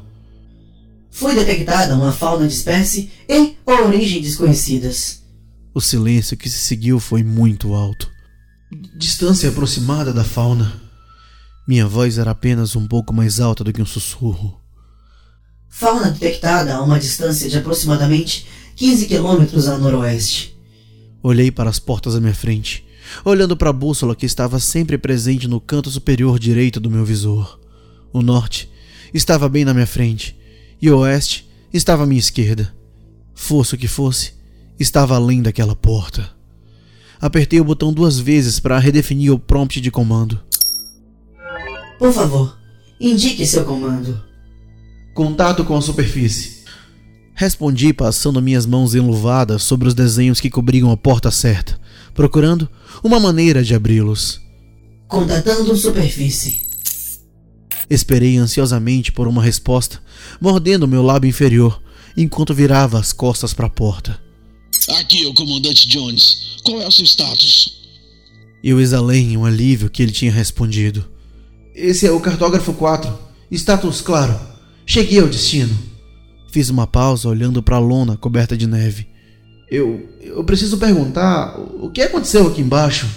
Foi 1.12 1.36
detectada 1.36 1.94
uma 1.94 2.14
fauna 2.14 2.48
de 2.48 2.54
espécie 2.54 3.12
e 3.28 3.58
origem 3.66 4.22
desconhecidas. 4.22 5.22
O 5.74 5.82
silêncio 5.82 6.38
que 6.38 6.50
se 6.50 6.60
seguiu 6.60 7.02
foi 7.02 7.22
muito 7.22 7.74
alto. 7.74 8.10
Distância 8.98 9.50
aproximada 9.50 10.14
da 10.14 10.24
fauna. 10.24 10.72
Minha 11.68 11.86
voz 11.86 12.18
era 12.18 12.32
apenas 12.32 12.78
um 12.78 12.88
pouco 12.88 13.14
mais 13.14 13.42
alta 13.42 13.62
do 13.62 13.74
que 13.74 13.82
um 13.82 13.86
sussurro. 13.86 14.58
Fauna 15.68 16.12
detectada 16.12 16.74
a 16.74 16.82
uma 16.82 16.98
distância 16.98 17.50
de 17.50 17.58
aproximadamente 17.58 18.48
15 18.78 19.06
quilômetros 19.06 19.68
a 19.68 19.78
noroeste. 19.78 20.53
Olhei 21.24 21.50
para 21.50 21.70
as 21.70 21.80
portas 21.80 22.18
à 22.18 22.20
minha 22.20 22.34
frente, 22.34 22.86
olhando 23.24 23.56
para 23.56 23.70
a 23.70 23.74
bússola 23.74 24.14
que 24.14 24.26
estava 24.26 24.60
sempre 24.60 24.98
presente 24.98 25.48
no 25.48 25.62
canto 25.62 25.90
superior 25.90 26.38
direito 26.38 26.82
do 26.82 26.92
meu 26.92 27.06
visor. 27.06 27.58
O 28.12 28.22
norte 28.22 28.70
estava 29.14 29.48
bem 29.48 29.64
na 29.64 29.74
minha 29.74 29.88
frente 29.88 30.38
e 30.82 30.92
o 30.92 30.98
oeste 30.98 31.50
estava 31.72 32.04
à 32.04 32.06
minha 32.06 32.20
esquerda. 32.20 32.76
Fosse 33.34 33.74
o 33.74 33.78
que 33.78 33.88
fosse, 33.88 34.34
estava 34.78 35.16
além 35.16 35.42
daquela 35.42 35.78
porta. 35.78 36.30
Apertei 37.22 37.62
o 37.62 37.64
botão 37.64 37.94
duas 37.94 38.20
vezes 38.20 38.60
para 38.60 38.78
redefinir 38.78 39.32
o 39.32 39.40
prompt 39.40 39.80
de 39.80 39.90
comando. 39.90 40.42
Por 41.98 42.12
favor, 42.12 42.58
indique 43.00 43.46
seu 43.48 43.64
comando. 43.64 44.22
Contato 45.14 45.64
com 45.64 45.78
a 45.78 45.82
superfície. 45.82 46.63
Respondi 47.36 47.94
passando 47.94 48.42
minhas 48.42 48.66
mãos 48.66 48.94
enluvadas 48.94 49.64
sobre 49.64 49.88
os 49.88 49.94
desenhos 49.94 50.40
que 50.40 50.50
cobriam 50.50 50.92
a 50.92 50.98
porta 50.98 51.32
certa, 51.32 51.80
procurando 52.14 52.70
uma 53.04 53.20
maneira 53.20 53.64
de 53.64 53.74
abri-los. 53.74 54.40
Contatando 55.08 55.76
superfície. 55.76 56.62
Esperei 57.90 58.38
ansiosamente 58.38 59.12
por 59.12 59.28
uma 59.28 59.42
resposta, 59.42 60.02
mordendo 60.40 60.88
meu 60.88 61.04
lábio 61.04 61.30
inferior, 61.30 61.82
enquanto 62.16 62.54
virava 62.54 63.00
as 63.00 63.12
costas 63.12 63.54
para 63.54 63.68
a 63.68 63.70
porta. 63.70 64.20
Aqui, 65.00 65.26
o 65.26 65.34
comandante 65.34 65.88
Jones. 65.88 66.58
Qual 66.64 66.82
é 66.82 66.88
o 66.88 66.92
seu 66.92 67.06
status? 67.06 67.82
Eu 68.64 68.80
exalei 68.80 69.22
em 69.22 69.38
um 69.38 69.46
alívio 69.46 69.90
que 69.90 70.02
ele 70.02 70.12
tinha 70.12 70.32
respondido. 70.32 71.06
Esse 71.76 72.06
é 72.06 72.12
o 72.12 72.20
cartógrafo 72.20 72.74
4. 72.74 73.20
Status 73.52 74.02
claro. 74.02 74.40
Cheguei 74.86 75.20
ao 75.20 75.28
destino. 75.28 75.93
Fiz 76.54 76.70
uma 76.70 76.86
pausa 76.86 77.28
olhando 77.28 77.64
para 77.64 77.78
a 77.78 77.80
lona 77.80 78.16
coberta 78.16 78.56
de 78.56 78.68
neve. 78.68 79.08
Eu. 79.72 80.08
Eu 80.22 80.44
preciso 80.44 80.78
perguntar 80.78 81.60
o 81.60 81.90
que 81.90 82.00
aconteceu 82.00 82.46
aqui 82.46 82.62
embaixo? 82.62 83.10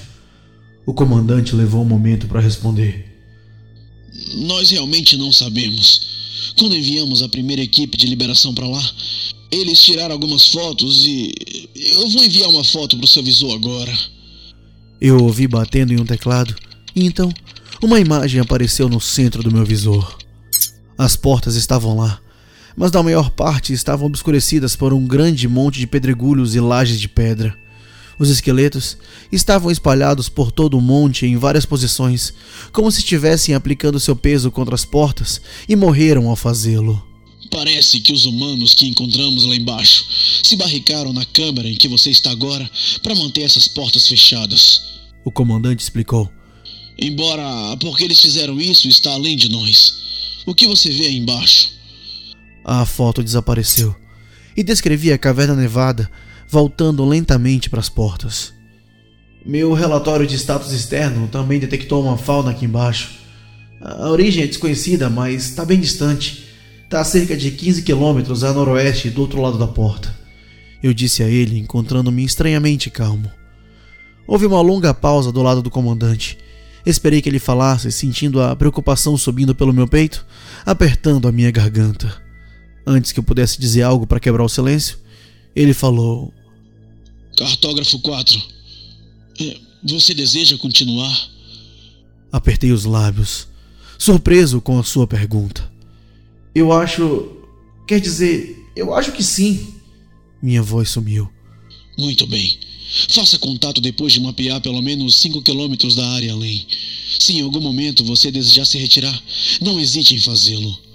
O 0.87 0.95
comandante 0.95 1.55
levou 1.55 1.83
um 1.83 1.85
momento 1.85 2.27
para 2.29 2.41
responder. 2.41 3.05
Nós 4.37 4.71
realmente 4.71 5.19
não 5.19 5.31
sabemos. 5.31 6.55
Quando 6.57 6.75
enviamos 6.75 7.23
a 7.23 7.29
primeira 7.29 7.61
equipe 7.61 7.99
de 7.99 8.07
liberação 8.07 8.55
para 8.55 8.67
lá, 8.67 8.83
eles 9.53 9.83
tiraram 9.83 10.15
algumas 10.15 10.49
fotos 10.49 11.05
e. 11.05 11.35
Eu 11.75 12.09
vou 12.09 12.25
enviar 12.25 12.49
uma 12.49 12.65
foto 12.65 12.97
pro 12.97 13.07
seu 13.07 13.23
visor 13.23 13.55
agora. 13.55 13.93
Eu 14.99 15.23
ouvi 15.23 15.47
batendo 15.47 15.93
em 15.93 16.01
um 16.01 16.07
teclado 16.07 16.57
e 16.95 17.05
então 17.05 17.31
uma 17.83 18.01
imagem 18.01 18.41
apareceu 18.41 18.89
no 18.89 18.99
centro 18.99 19.43
do 19.43 19.53
meu 19.53 19.67
visor. 19.67 20.17
As 20.97 21.17
portas 21.17 21.55
estavam 21.55 21.99
lá, 21.99 22.19
mas 22.77 22.93
na 22.93 23.03
maior 23.03 23.31
parte 23.31 23.73
estavam 23.73 24.07
obscurecidas 24.07 24.77
por 24.77 24.93
um 24.93 25.07
grande 25.07 25.49
monte 25.49 25.79
de 25.79 25.87
pedregulhos 25.87 26.55
e 26.55 26.61
lajes 26.61 27.01
de 27.01 27.09
pedra. 27.09 27.57
Os 28.19 28.31
esqueletos 28.31 28.97
estavam 29.31 29.71
espalhados 29.71 30.29
por 30.29 30.51
todo 30.51 30.79
o 30.79 30.81
monte 30.81 31.27
em 31.27 31.37
várias 31.37 31.67
posições, 31.67 32.33
como 32.73 32.91
se 32.91 33.01
estivessem 33.01 33.55
aplicando 33.55 34.01
seu 34.01 34.17
peso 34.17 34.51
contra 34.51 34.75
as 34.75 34.85
portas 34.85 35.41
e 35.69 35.77
morreram 35.77 36.29
ao 36.29 36.37
fazê-lo. 36.37 37.05
Parece 37.51 38.01
que 38.01 38.13
os 38.13 38.25
humanos 38.25 38.75
que 38.75 38.87
encontramos 38.87 39.45
lá 39.45 39.55
embaixo 39.55 40.05
se 40.43 40.57
barricaram 40.57 41.13
na 41.13 41.25
câmara 41.27 41.69
em 41.69 41.77
que 41.77 41.89
você 41.89 42.11
está 42.11 42.31
agora 42.31 42.69
para 43.03 43.15
manter 43.15 43.43
essas 43.43 43.69
portas 43.69 44.07
fechadas. 44.09 44.83
O 45.25 45.31
comandante 45.31 45.81
explicou. 45.81 46.31
Embora 46.99 47.77
porque 47.79 48.05
eles 48.05 48.21
fizeram 48.21 48.61
isso 48.61 48.89
está 48.89 49.13
além 49.13 49.37
de 49.37 49.49
nós. 49.49 49.95
O 50.47 50.55
que 50.55 50.67
você 50.67 50.91
vê 50.91 51.07
aí 51.07 51.17
embaixo? 51.17 51.76
A 52.69 52.85
foto 52.85 53.23
desapareceu 53.23 53.95
e 54.57 54.65
descrevia 54.65 55.15
a 55.15 55.19
caverna 55.19 55.55
nevada 55.55 56.11
voltando 56.49 57.05
lentamente 57.05 57.71
para 57.71 57.79
as 57.79 57.89
portas. 57.89 58.53
Meu 59.45 59.73
relatório 59.73 60.27
de 60.27 60.35
status 60.35 60.73
externo 60.73 61.29
também 61.29 61.61
detectou 61.61 62.03
uma 62.03 62.19
fauna 62.19 62.51
aqui 62.51 62.65
embaixo. 62.65 63.21
A 63.81 64.11
origem 64.11 64.43
é 64.43 64.49
desconhecida, 64.49 65.09
mas 65.09 65.51
está 65.51 65.65
bem 65.65 65.79
distante. 65.79 66.49
Está 66.83 67.03
a 67.03 67.05
cerca 67.05 67.37
de 67.37 67.53
15 67.53 67.83
quilômetros 67.83 68.43
a 68.43 68.53
noroeste 68.53 69.11
do 69.11 69.21
outro 69.21 69.41
lado 69.41 69.59
da 69.59 69.69
porta. 69.69 70.13
Eu 70.83 70.93
disse 70.93 71.23
a 71.23 71.29
ele, 71.29 71.61
encontrando-me 71.61 72.25
estranhamente 72.25 72.91
calmo. 72.91 73.31
Houve 74.27 74.45
uma 74.45 74.61
longa 74.61 74.93
pausa 74.93 75.31
do 75.31 75.41
lado 75.41 75.63
do 75.63 75.71
comandante. 75.71 76.37
Esperei 76.85 77.23
que 77.23 77.29
ele 77.29 77.39
falasse, 77.39 77.93
sentindo 77.93 78.43
a 78.43 78.57
preocupação 78.57 79.17
subindo 79.17 79.55
pelo 79.55 79.73
meu 79.73 79.87
peito, 79.87 80.27
apertando 80.65 81.29
a 81.29 81.33
minha 81.33 81.53
garganta. 81.53 82.26
Antes 82.87 83.11
que 83.11 83.19
eu 83.19 83.25
pudesse 83.25 83.61
dizer 83.61 83.83
algo 83.83 84.07
para 84.07 84.21
quebrar 84.21 84.45
o 84.45 84.49
silêncio, 84.49 84.99
ele 85.55 85.75
falou: 85.75 86.33
Cartógrafo 87.37 87.99
4, 87.99 88.41
é, 89.41 89.57
você 89.83 90.15
deseja 90.15 90.57
continuar? 90.57 91.31
Apertei 92.31 92.71
os 92.71 92.85
lábios, 92.85 93.49
surpreso 93.99 94.61
com 94.61 94.79
a 94.79 94.85
sua 94.85 95.07
pergunta. 95.07 95.69
Eu 96.55 96.73
acho. 96.73 97.33
Quer 97.89 98.01
dizer, 98.01 98.57
eu 98.77 98.95
acho 98.95 99.13
que 99.13 99.23
sim. 99.23 99.75
Minha 100.41 100.63
voz 100.63 100.91
sumiu. 100.91 101.29
Muito 101.99 102.27
bem. 102.27 102.59
Faça 103.11 103.39
contato 103.39 103.81
depois 103.81 104.13
de 104.13 104.21
mapear 104.21 104.61
pelo 104.61 104.81
menos 104.81 105.17
5 105.17 105.43
quilômetros 105.43 105.95
da 105.95 106.07
área 106.11 106.33
além. 106.33 106.67
Se 107.19 107.33
em 107.33 107.41
algum 107.43 107.61
momento 107.61 108.05
você 108.05 108.31
desejar 108.31 108.65
se 108.65 108.79
retirar, 108.79 109.23
não 109.61 109.81
hesite 109.81 110.15
em 110.15 110.21
fazê-lo. 110.21 110.86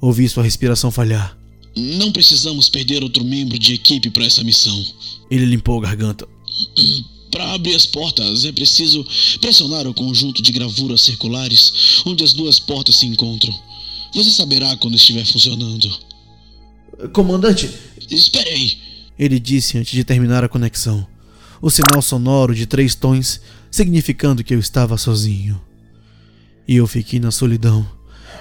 Ouvi 0.00 0.28
sua 0.28 0.42
respiração 0.42 0.90
falhar. 0.90 1.36
Não 1.76 2.10
precisamos 2.10 2.68
perder 2.68 3.02
outro 3.02 3.24
membro 3.24 3.58
de 3.58 3.74
equipe 3.74 4.10
para 4.10 4.24
essa 4.24 4.42
missão. 4.42 4.84
Ele 5.30 5.44
limpou 5.44 5.78
a 5.78 5.82
garganta. 5.82 6.26
Para 7.30 7.52
abrir 7.52 7.74
as 7.74 7.84
portas 7.84 8.44
é 8.46 8.52
preciso 8.52 9.04
pressionar 9.40 9.86
o 9.86 9.92
conjunto 9.92 10.40
de 10.40 10.52
gravuras 10.52 11.02
circulares 11.02 12.00
onde 12.06 12.24
as 12.24 12.32
duas 12.32 12.58
portas 12.58 12.96
se 12.96 13.04
encontram. 13.04 13.54
Você 14.14 14.30
saberá 14.30 14.74
quando 14.78 14.94
estiver 14.94 15.26
funcionando. 15.26 15.90
Comandante, 17.12 17.68
espere 18.10 18.48
aí. 18.48 18.78
Ele 19.18 19.38
disse 19.38 19.76
antes 19.76 19.92
de 19.92 20.04
terminar 20.04 20.44
a 20.44 20.48
conexão. 20.48 21.06
O 21.60 21.70
sinal 21.70 22.00
sonoro 22.00 22.54
de 22.54 22.64
três 22.64 22.94
tons, 22.94 23.40
significando 23.70 24.44
que 24.44 24.54
eu 24.54 24.58
estava 24.58 24.96
sozinho. 24.96 25.60
E 26.66 26.76
eu 26.76 26.86
fiquei 26.86 27.20
na 27.20 27.30
solidão, 27.30 27.86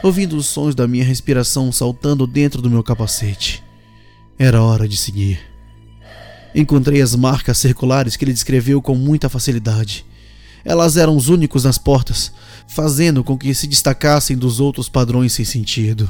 ouvindo 0.04 0.36
os 0.36 0.46
sons 0.46 0.75
da 0.75 0.88
minha 0.88 1.04
respiração 1.04 1.72
saltando 1.72 2.28
dentro 2.28 2.62
do 2.62 2.70
meu 2.70 2.84
capacete. 2.84 3.64
Era 4.38 4.62
hora 4.62 4.88
de 4.88 4.98
seguir. 4.98 5.40
Encontrei 6.54 7.02
as 7.02 7.16
marcas 7.16 7.58
circulares 7.58 8.16
que 8.16 8.24
ele 8.24 8.34
descreveu 8.34 8.82
com 8.82 8.96
muita 8.96 9.30
facilidade. 9.30 10.06
Elas 10.64 10.98
eram 10.98 11.16
os 11.16 11.28
únicos 11.28 11.64
nas 11.64 11.78
portas, 11.78 12.32
fazendo 12.68 13.24
com 13.24 13.38
que 13.38 13.54
se 13.54 13.68
destacassem 13.68 14.38
dos 14.38 14.60
outros 14.60 14.90
padrões 14.90 15.34
sem 15.34 15.46
sentido. 15.46 16.10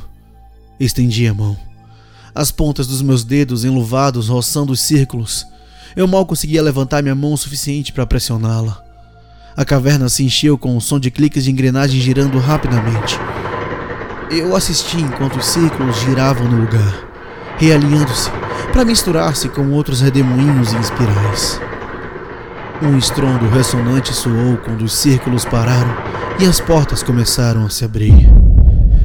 Estendi 0.80 1.28
a 1.28 1.34
mão. 1.34 1.58
As 2.34 2.52
pontas 2.52 2.88
dos 2.88 3.02
meus 3.02 3.24
dedos 3.24 3.64
enluvados 3.64 4.28
roçando 4.30 4.74
os 4.74 4.82
círculos. 4.82 5.46
Eu 5.96 6.08
mal 6.08 6.26
conseguia 6.26 6.62
levantar 6.62 7.02
minha 7.02 7.16
mão 7.16 7.34
o 7.34 7.38
suficiente 7.38 7.92
para 7.92 8.06
pressioná-la. 8.06 8.82
A 9.56 9.64
caverna 9.64 10.10
se 10.10 10.24
encheu 10.24 10.58
com 10.58 10.76
o 10.76 10.82
som 10.82 11.00
de 11.00 11.10
cliques 11.10 11.46
de 11.46 11.52
engrenagem 11.52 12.02
girando 12.02 12.38
rapidamente. 12.40 13.18
Eu 14.30 14.56
assisti 14.56 14.98
enquanto 14.98 15.38
os 15.38 15.46
círculos 15.46 15.98
giravam 16.00 16.48
no 16.48 16.62
lugar, 16.62 17.08
realinhando-se 17.58 18.30
para 18.74 18.84
misturar-se 18.84 19.48
com 19.50 19.72
outros 19.72 20.02
redemoinhos 20.02 20.74
e 20.74 20.78
espirais. 20.78 21.62
Um 22.82 22.98
estrondo 22.98 23.48
ressonante 23.48 24.14
soou 24.14 24.58
quando 24.58 24.84
os 24.84 24.94
círculos 24.94 25.46
pararam 25.46 25.96
e 26.40 26.46
as 26.46 26.60
portas 26.60 27.04
começaram 27.04 27.66
a 27.66 27.70
se 27.70 27.86
abrir. 27.86 28.28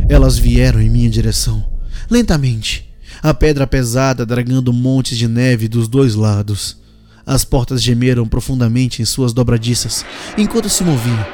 Elas 0.09 0.39
vieram 0.39 0.81
em 0.81 0.89
minha 0.89 1.11
direção, 1.11 1.65
lentamente, 2.11 2.91
a 3.23 3.35
pedra 3.35 3.67
pesada 3.67 4.25
dragando 4.25 4.73
montes 4.73 5.19
de 5.19 5.29
neve 5.29 5.69
dos 5.69 5.87
dois 5.87 6.15
lados. 6.15 6.79
As 7.27 7.45
portas 7.45 7.83
gemeram 7.83 8.27
profundamente 8.27 9.03
em 9.03 9.05
suas 9.05 9.35
dobradiças 9.35 10.05
enquanto 10.37 10.71
se 10.71 10.83
moviam, 10.83 11.27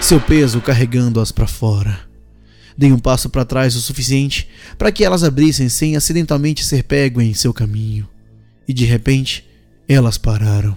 seu 0.00 0.20
peso 0.20 0.60
carregando-as 0.60 1.32
para 1.32 1.48
fora. 1.48 2.11
Dei 2.76 2.92
um 2.92 2.98
passo 2.98 3.28
para 3.28 3.44
trás 3.44 3.76
o 3.76 3.80
suficiente 3.80 4.48
para 4.78 4.90
que 4.90 5.04
elas 5.04 5.22
abrissem 5.22 5.68
sem 5.68 5.96
acidentalmente 5.96 6.64
ser 6.64 6.84
pego 6.84 7.20
em 7.20 7.34
seu 7.34 7.52
caminho. 7.52 8.08
E 8.66 8.72
de 8.72 8.84
repente, 8.84 9.44
elas 9.88 10.16
pararam. 10.16 10.76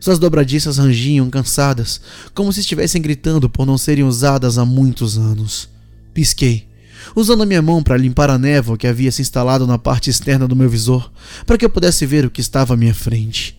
Suas 0.00 0.18
dobradiças 0.18 0.78
rangiam 0.78 1.28
cansadas, 1.28 2.00
como 2.32 2.50
se 2.52 2.60
estivessem 2.60 3.02
gritando 3.02 3.50
por 3.50 3.66
não 3.66 3.76
serem 3.76 4.04
usadas 4.04 4.56
há 4.56 4.64
muitos 4.64 5.18
anos. 5.18 5.68
Pisquei. 6.14 6.68
usando 7.14 7.42
a 7.42 7.46
minha 7.46 7.62
mão 7.62 7.82
para 7.82 7.96
limpar 7.96 8.30
a 8.30 8.38
névoa 8.38 8.76
que 8.76 8.86
havia 8.86 9.12
se 9.12 9.22
instalado 9.22 9.66
na 9.66 9.78
parte 9.78 10.08
externa 10.08 10.46
do 10.46 10.56
meu 10.56 10.70
visor, 10.70 11.10
para 11.46 11.58
que 11.58 11.64
eu 11.64 11.70
pudesse 11.70 12.06
ver 12.06 12.24
o 12.24 12.30
que 12.30 12.40
estava 12.40 12.74
à 12.74 12.76
minha 12.76 12.94
frente. 12.94 13.58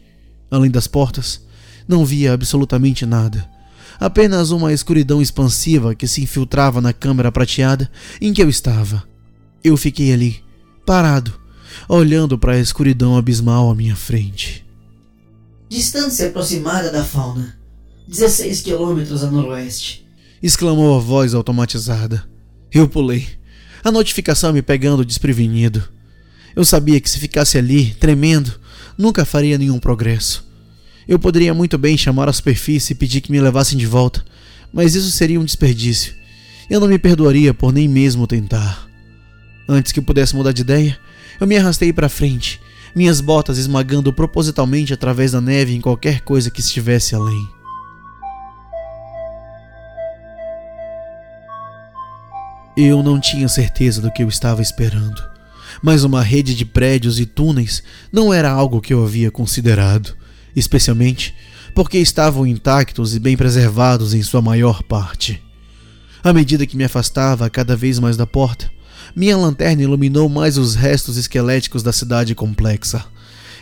Além 0.49 0.69
das 0.69 0.87
portas, 0.87 1.41
não 1.87 2.05
via 2.05 2.33
absolutamente 2.33 3.05
nada. 3.05 3.47
Apenas 4.01 4.49
uma 4.49 4.73
escuridão 4.73 5.21
expansiva 5.21 5.93
que 5.93 6.07
se 6.07 6.23
infiltrava 6.23 6.81
na 6.81 6.91
câmara 6.91 7.31
prateada 7.31 7.87
em 8.19 8.33
que 8.33 8.41
eu 8.41 8.49
estava. 8.49 9.03
Eu 9.63 9.77
fiquei 9.77 10.11
ali, 10.11 10.43
parado, 10.83 11.39
olhando 11.87 12.35
para 12.35 12.53
a 12.53 12.59
escuridão 12.59 13.15
abismal 13.15 13.69
à 13.69 13.75
minha 13.75 13.95
frente. 13.95 14.65
Distância 15.69 16.29
aproximada 16.29 16.91
da 16.91 17.03
fauna: 17.03 17.55
16 18.07 18.61
quilômetros 18.61 19.23
a 19.23 19.29
noroeste. 19.29 20.03
Exclamou 20.41 20.97
a 20.97 20.99
voz 20.99 21.35
automatizada. 21.35 22.27
Eu 22.71 22.89
pulei, 22.89 23.27
a 23.83 23.91
notificação 23.91 24.51
me 24.51 24.63
pegando 24.63 25.05
desprevenido. 25.05 25.87
Eu 26.55 26.65
sabia 26.65 26.99
que 26.99 27.07
se 27.07 27.19
ficasse 27.19 27.55
ali, 27.55 27.93
tremendo, 27.99 28.59
nunca 28.97 29.25
faria 29.25 29.59
nenhum 29.59 29.77
progresso. 29.77 30.50
Eu 31.07 31.17
poderia 31.17 31.53
muito 31.53 31.77
bem 31.77 31.97
chamar 31.97 32.29
a 32.29 32.33
superfície 32.33 32.93
e 32.93 32.95
pedir 32.95 33.21
que 33.21 33.31
me 33.31 33.41
levassem 33.41 33.77
de 33.77 33.85
volta, 33.85 34.23
mas 34.71 34.95
isso 34.95 35.11
seria 35.11 35.39
um 35.39 35.45
desperdício. 35.45 36.13
Eu 36.69 36.79
não 36.79 36.87
me 36.87 36.99
perdoaria 36.99 37.53
por 37.53 37.73
nem 37.73 37.87
mesmo 37.87 38.27
tentar. 38.27 38.87
Antes 39.67 39.91
que 39.91 39.99
eu 39.99 40.03
pudesse 40.03 40.35
mudar 40.35 40.51
de 40.51 40.61
ideia, 40.61 40.97
eu 41.39 41.47
me 41.47 41.57
arrastei 41.57 41.91
para 41.91 42.07
frente, 42.07 42.61
minhas 42.95 43.19
botas 43.19 43.57
esmagando 43.57 44.13
propositalmente 44.13 44.93
através 44.93 45.31
da 45.31 45.41
neve 45.41 45.73
em 45.73 45.81
qualquer 45.81 46.21
coisa 46.21 46.51
que 46.51 46.61
estivesse 46.61 47.15
além. 47.15 47.47
Eu 52.77 53.03
não 53.03 53.19
tinha 53.19 53.47
certeza 53.49 54.01
do 54.01 54.11
que 54.11 54.23
eu 54.23 54.29
estava 54.29 54.61
esperando, 54.61 55.21
mas 55.81 56.03
uma 56.03 56.21
rede 56.21 56.55
de 56.55 56.63
prédios 56.63 57.19
e 57.19 57.25
túneis 57.25 57.83
não 58.11 58.33
era 58.33 58.49
algo 58.49 58.79
que 58.79 58.93
eu 58.93 59.03
havia 59.03 59.29
considerado 59.29 60.15
especialmente 60.55 61.33
porque 61.73 61.97
estavam 61.97 62.45
intactos 62.45 63.15
e 63.15 63.19
bem 63.19 63.37
preservados 63.37 64.13
em 64.13 64.21
sua 64.21 64.41
maior 64.41 64.83
parte. 64.83 65.41
À 66.23 66.31
medida 66.33 66.65
que 66.65 66.77
me 66.77 66.83
afastava 66.83 67.49
cada 67.49 67.75
vez 67.75 67.97
mais 67.97 68.17
da 68.17 68.27
porta, 68.27 68.69
minha 69.15 69.35
lanterna 69.35 69.81
iluminou 69.81 70.29
mais 70.29 70.57
os 70.57 70.75
restos 70.75 71.17
esqueléticos 71.17 71.81
da 71.81 71.91
cidade 71.91 72.35
complexa. 72.35 73.03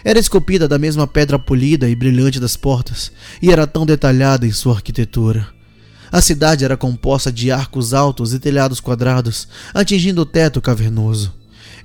Era 0.03 0.19
esculpida 0.19 0.67
da 0.67 0.77
mesma 0.77 1.07
pedra 1.07 1.37
polida 1.37 1.89
e 1.89 1.95
brilhante 1.95 2.39
das 2.39 2.55
portas, 2.55 3.11
e 3.41 3.51
era 3.51 3.67
tão 3.67 3.85
detalhada 3.85 4.45
em 4.45 4.51
sua 4.51 4.75
arquitetura. 4.75 5.47
A 6.11 6.21
cidade 6.21 6.65
era 6.65 6.77
composta 6.77 7.31
de 7.31 7.51
arcos 7.51 7.93
altos 7.93 8.33
e 8.33 8.39
telhados 8.39 8.79
quadrados, 8.79 9.47
atingindo 9.73 10.21
o 10.21 10.25
teto 10.25 10.61
cavernoso. 10.61 11.33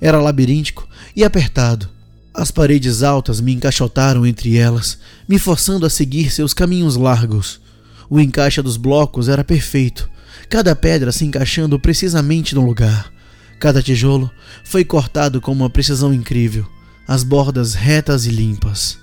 Era 0.01 0.19
labiríntico 0.19 0.87
e 1.15 1.23
apertado, 1.23 1.89
as 2.35 2.51
paredes 2.51 3.01
altas 3.01 3.39
me 3.39 3.53
encaixotaram 3.53 4.25
entre 4.25 4.57
elas, 4.57 4.99
me 5.27 5.39
forçando 5.39 5.85
a 5.85 5.89
seguir 5.89 6.29
seus 6.29 6.53
caminhos 6.53 6.97
largos. 6.97 7.61
O 8.09 8.19
encaixe 8.19 8.61
dos 8.61 8.75
blocos 8.75 9.29
era 9.29 9.43
perfeito, 9.43 10.09
cada 10.49 10.75
pedra 10.75 11.11
se 11.13 11.23
encaixando 11.23 11.79
precisamente 11.79 12.53
no 12.53 12.65
lugar. 12.65 13.11
Cada 13.57 13.81
tijolo 13.81 14.29
foi 14.65 14.83
cortado 14.83 15.39
com 15.39 15.53
uma 15.53 15.69
precisão 15.69 16.13
incrível, 16.13 16.67
as 17.07 17.23
bordas 17.23 17.73
retas 17.73 18.25
e 18.25 18.29
limpas. 18.29 18.97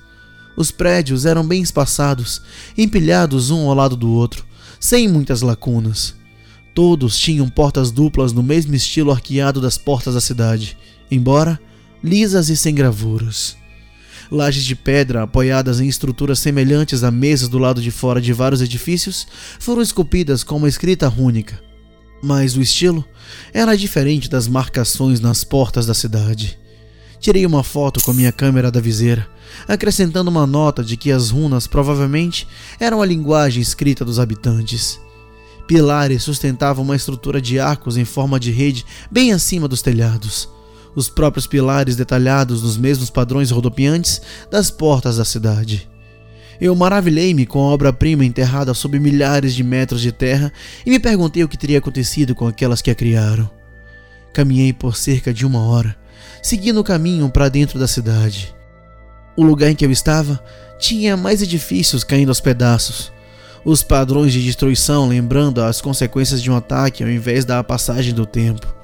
Os 0.55 0.71
prédios 0.71 1.25
eram 1.25 1.47
bem 1.47 1.63
espaçados, 1.63 2.43
empilhados 2.77 3.51
um 3.51 3.67
ao 3.69 3.75
lado 3.75 3.97
do 3.97 4.11
outro, 4.11 4.45
sem 4.79 5.09
muitas 5.09 5.41
lacunas. 5.41 6.15
Todos 6.75 7.19
tinham 7.19 7.49
portas 7.49 7.91
duplas 7.91 8.33
no 8.33 8.43
mesmo 8.43 8.75
estilo 8.75 9.11
arqueado 9.11 9.59
das 9.59 9.79
portas 9.79 10.13
da 10.13 10.21
cidade, 10.21 10.77
embora 11.11 11.59
lisas 12.03 12.49
e 12.49 12.57
sem 12.57 12.75
gravuras. 12.75 13.57
Lajes 14.31 14.65
de 14.65 14.75
pedra 14.75 15.23
apoiadas 15.23 15.79
em 15.79 15.87
estruturas 15.87 16.39
semelhantes 16.39 17.05
a 17.05 17.11
mesas 17.11 17.49
do 17.49 17.59
lado 17.59 17.83
de 17.83 17.91
fora 17.91 18.21
de 18.21 18.33
vários 18.33 18.63
edifícios 18.63 19.27
foram 19.61 19.83
esculpidas 19.83 20.43
com 20.43 20.57
uma 20.57 20.69
escrita 20.69 21.07
rúnica. 21.07 21.63
Mas 22.23 22.57
o 22.57 22.63
estilo 22.63 23.05
era 23.53 23.77
diferente 23.77 24.31
das 24.31 24.49
marcações 24.49 25.21
nas 25.21 25.45
portas 25.45 25.87
da 25.87 25.93
cidade. 25.93 26.59
Tirei 27.21 27.45
uma 27.45 27.63
foto 27.63 28.01
com 28.03 28.13
minha 28.13 28.33
câmera 28.33 28.71
da 28.71 28.81
viseira, 28.81 29.29
acrescentando 29.69 30.31
uma 30.31 30.47
nota 30.47 30.83
de 30.83 30.97
que 30.97 31.13
as 31.13 31.31
runas 31.31 31.67
provavelmente 31.67 32.49
eram 32.81 33.03
a 33.03 33.07
linguagem 33.07 33.63
escrita 33.63 34.05
dos 34.05 34.19
habitantes. 34.19 34.99
Pilares 35.69 36.23
sustentavam 36.23 36.85
uma 36.85 36.97
estrutura 36.97 37.41
de 37.41 37.61
arcos 37.61 37.97
em 37.97 38.05
forma 38.05 38.41
de 38.41 38.51
rede 38.51 38.85
bem 39.11 39.33
acima 39.33 39.69
dos 39.69 39.83
telhados 39.83 40.49
os 40.95 41.09
próprios 41.09 41.47
pilares 41.47 41.97
detalhados 41.97 42.63
nos 42.63 42.77
mesmos 42.77 43.11
padrões 43.11 43.51
rodopiantes 43.51 44.21
das 44.51 44.71
portas 44.71 45.17
da 45.17 45.25
cidade. 45.25 45.89
Eu 46.61 46.75
maravilhei-me 46.77 47.45
com 47.45 47.59
a 47.61 47.73
obra-prima 47.73 48.25
enterrada 48.25 48.73
sob 48.75 48.99
milhares 48.99 49.55
de 49.55 49.65
metros 49.65 50.01
de 50.01 50.13
terra 50.13 50.53
e 50.87 50.91
me 50.91 51.01
perguntei 51.01 51.43
o 51.43 51.49
que 51.49 51.59
teria 51.59 51.79
acontecido 51.79 52.35
com 52.35 52.47
aquelas 52.47 52.81
que 52.81 52.91
a 52.91 52.95
criaram. 52.95 53.51
Caminhei 54.33 54.73
por 54.73 54.97
cerca 54.97 55.35
de 55.35 55.45
uma 55.45 55.61
hora, 55.61 55.97
seguindo 56.43 56.79
o 56.79 56.85
caminho 56.85 57.29
para 57.29 57.49
dentro 57.49 57.79
da 57.79 57.89
cidade. 57.89 58.55
O 59.37 59.43
lugar 59.43 59.71
em 59.71 59.75
que 59.75 59.85
eu 59.85 59.91
estava 59.91 60.43
tinha 60.79 61.17
mais 61.17 61.43
edifícios 61.43 62.05
caindo 62.05 62.29
aos 62.29 62.41
pedaços, 62.41 63.13
os 63.65 63.83
padrões 63.83 64.33
de 64.33 64.43
destruição 64.43 65.09
lembrando 65.09 65.63
as 65.63 65.81
consequências 65.81 66.43
de 66.43 66.51
um 66.51 66.57
ataque 66.57 67.03
ao 67.03 67.11
invés 67.11 67.45
da 67.45 67.63
passagem 67.63 68.13
do 68.13 68.27
tempo. 68.27 68.82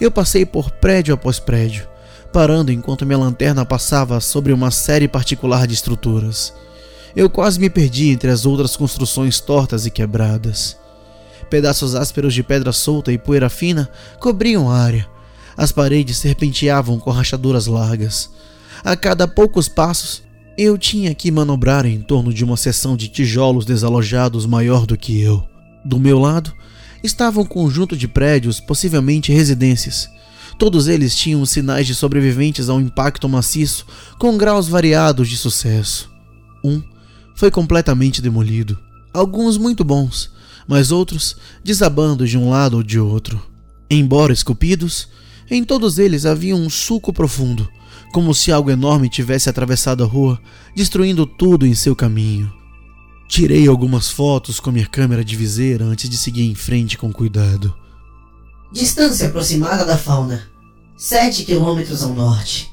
Eu 0.00 0.10
passei 0.10 0.44
por 0.44 0.70
prédio 0.70 1.14
após 1.14 1.38
prédio, 1.38 1.86
parando 2.32 2.72
enquanto 2.72 3.06
minha 3.06 3.18
lanterna 3.18 3.64
passava 3.64 4.20
sobre 4.20 4.52
uma 4.52 4.70
série 4.70 5.06
particular 5.06 5.66
de 5.66 5.74
estruturas. 5.74 6.52
Eu 7.14 7.30
quase 7.30 7.60
me 7.60 7.70
perdi 7.70 8.10
entre 8.10 8.30
as 8.30 8.44
outras 8.44 8.76
construções 8.76 9.38
tortas 9.38 9.86
e 9.86 9.90
quebradas. 9.90 10.76
Pedaços 11.48 11.94
ásperos 11.94 12.34
de 12.34 12.42
pedra 12.42 12.72
solta 12.72 13.12
e 13.12 13.18
poeira 13.18 13.48
fina 13.48 13.88
cobriam 14.18 14.68
a 14.68 14.76
área. 14.76 15.06
As 15.56 15.70
paredes 15.70 16.16
serpenteavam 16.16 16.98
com 16.98 17.10
rachaduras 17.10 17.66
largas. 17.68 18.30
A 18.84 18.96
cada 18.96 19.28
poucos 19.28 19.68
passos, 19.68 20.24
eu 20.58 20.76
tinha 20.76 21.14
que 21.14 21.30
manobrar 21.30 21.86
em 21.86 22.00
torno 22.00 22.32
de 22.32 22.44
uma 22.44 22.56
seção 22.56 22.96
de 22.96 23.08
tijolos 23.08 23.64
desalojados 23.64 24.46
maior 24.46 24.84
do 24.84 24.96
que 24.96 25.20
eu. 25.20 25.46
Do 25.84 26.00
meu 26.00 26.18
lado, 26.18 26.52
estava 27.04 27.40
um 27.40 27.44
conjunto 27.44 27.96
de 27.96 28.08
prédios, 28.08 28.60
possivelmente 28.60 29.30
residências. 29.30 30.08
Todos 30.58 30.88
eles 30.88 31.14
tinham 31.14 31.44
sinais 31.44 31.86
de 31.86 31.94
sobreviventes 31.94 32.68
a 32.68 32.74
um 32.74 32.80
impacto 32.80 33.28
maciço, 33.28 33.86
com 34.18 34.38
graus 34.38 34.68
variados 34.68 35.28
de 35.28 35.36
sucesso. 35.36 36.10
Um 36.64 36.82
foi 37.34 37.50
completamente 37.50 38.22
demolido, 38.22 38.78
alguns 39.12 39.58
muito 39.58 39.84
bons, 39.84 40.30
mas 40.66 40.90
outros 40.90 41.36
desabando 41.62 42.26
de 42.26 42.38
um 42.38 42.48
lado 42.48 42.78
ou 42.78 42.82
de 42.82 42.98
outro. 42.98 43.44
Embora 43.90 44.32
esculpidos, 44.32 45.08
em 45.50 45.62
todos 45.62 45.98
eles 45.98 46.24
havia 46.24 46.56
um 46.56 46.70
sulco 46.70 47.12
profundo, 47.12 47.68
como 48.12 48.34
se 48.34 48.50
algo 48.50 48.70
enorme 48.70 49.10
tivesse 49.10 49.50
atravessado 49.50 50.02
a 50.02 50.06
rua, 50.06 50.40
destruindo 50.74 51.26
tudo 51.26 51.66
em 51.66 51.74
seu 51.74 51.94
caminho. 51.94 52.63
Tirei 53.34 53.66
algumas 53.66 54.08
fotos 54.08 54.60
com 54.60 54.70
minha 54.70 54.86
câmera 54.86 55.24
de 55.24 55.34
viseira 55.34 55.84
antes 55.84 56.08
de 56.08 56.16
seguir 56.16 56.48
em 56.48 56.54
frente 56.54 56.96
com 56.96 57.12
cuidado. 57.12 57.74
Distância 58.72 59.26
aproximada 59.26 59.84
da 59.84 59.98
fauna: 59.98 60.48
7 60.96 61.42
quilômetros 61.42 62.04
ao 62.04 62.14
norte. 62.14 62.70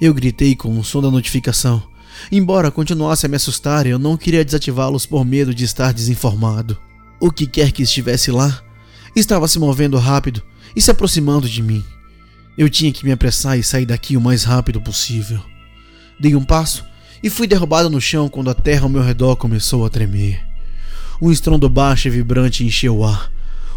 Eu 0.00 0.14
gritei 0.14 0.54
com 0.54 0.78
o 0.78 0.84
som 0.84 1.02
da 1.02 1.10
notificação. 1.10 1.82
Embora 2.30 2.70
continuasse 2.70 3.26
a 3.26 3.28
me 3.28 3.34
assustar, 3.34 3.88
eu 3.88 3.98
não 3.98 4.16
queria 4.16 4.44
desativá-los 4.44 5.04
por 5.04 5.24
medo 5.24 5.52
de 5.52 5.64
estar 5.64 5.92
desinformado. 5.92 6.78
O 7.20 7.32
que 7.32 7.44
quer 7.44 7.72
que 7.72 7.82
estivesse 7.82 8.30
lá 8.30 8.62
estava 9.16 9.48
se 9.48 9.58
movendo 9.58 9.98
rápido 9.98 10.40
e 10.76 10.80
se 10.80 10.92
aproximando 10.92 11.48
de 11.48 11.60
mim. 11.60 11.84
Eu 12.56 12.70
tinha 12.70 12.92
que 12.92 13.04
me 13.04 13.10
apressar 13.10 13.58
e 13.58 13.64
sair 13.64 13.84
daqui 13.84 14.16
o 14.16 14.20
mais 14.20 14.44
rápido 14.44 14.80
possível. 14.80 15.42
Dei 16.20 16.36
um 16.36 16.44
passo 16.44 16.84
e 17.22 17.28
fui 17.30 17.46
derrubado 17.46 17.90
no 17.90 18.00
chão 18.00 18.28
quando 18.28 18.50
a 18.50 18.54
terra 18.54 18.82
ao 18.82 18.88
meu 18.88 19.02
redor 19.02 19.36
começou 19.36 19.84
a 19.84 19.90
tremer. 19.90 20.40
Um 21.20 21.32
estrondo 21.32 21.68
baixo 21.68 22.08
e 22.08 22.10
vibrante 22.10 22.64
encheu 22.64 22.98
o 22.98 23.04
ar. 23.04 23.30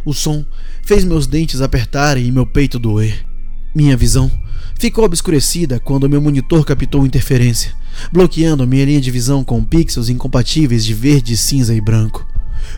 O 0.06 0.13
som 0.13 0.45
fez 0.84 1.04
meus 1.04 1.27
dentes 1.27 1.62
apertarem 1.62 2.25
e 2.25 2.32
meu 2.32 2.45
peito 2.45 2.77
doer. 2.77 3.25
Minha 3.73 3.97
visão 3.97 4.32
ficou 4.80 5.06
obscurecida 5.06 5.80
quando 5.80 6.10
meu 6.10 6.21
monitor 6.21 6.65
captou 6.65 7.06
interferência, 7.06 7.73
bloqueando 8.12 8.67
minha 8.67 8.86
linha 8.86 9.01
de 9.01 9.12
visão 9.12 9.43
com 9.43 9.63
pixels 9.63 10.10
incompatíveis 10.10 10.84
de 10.84 10.93
verde, 10.93 11.38
cinza 11.38 11.73
e 11.73 11.82
branco. 11.82 12.27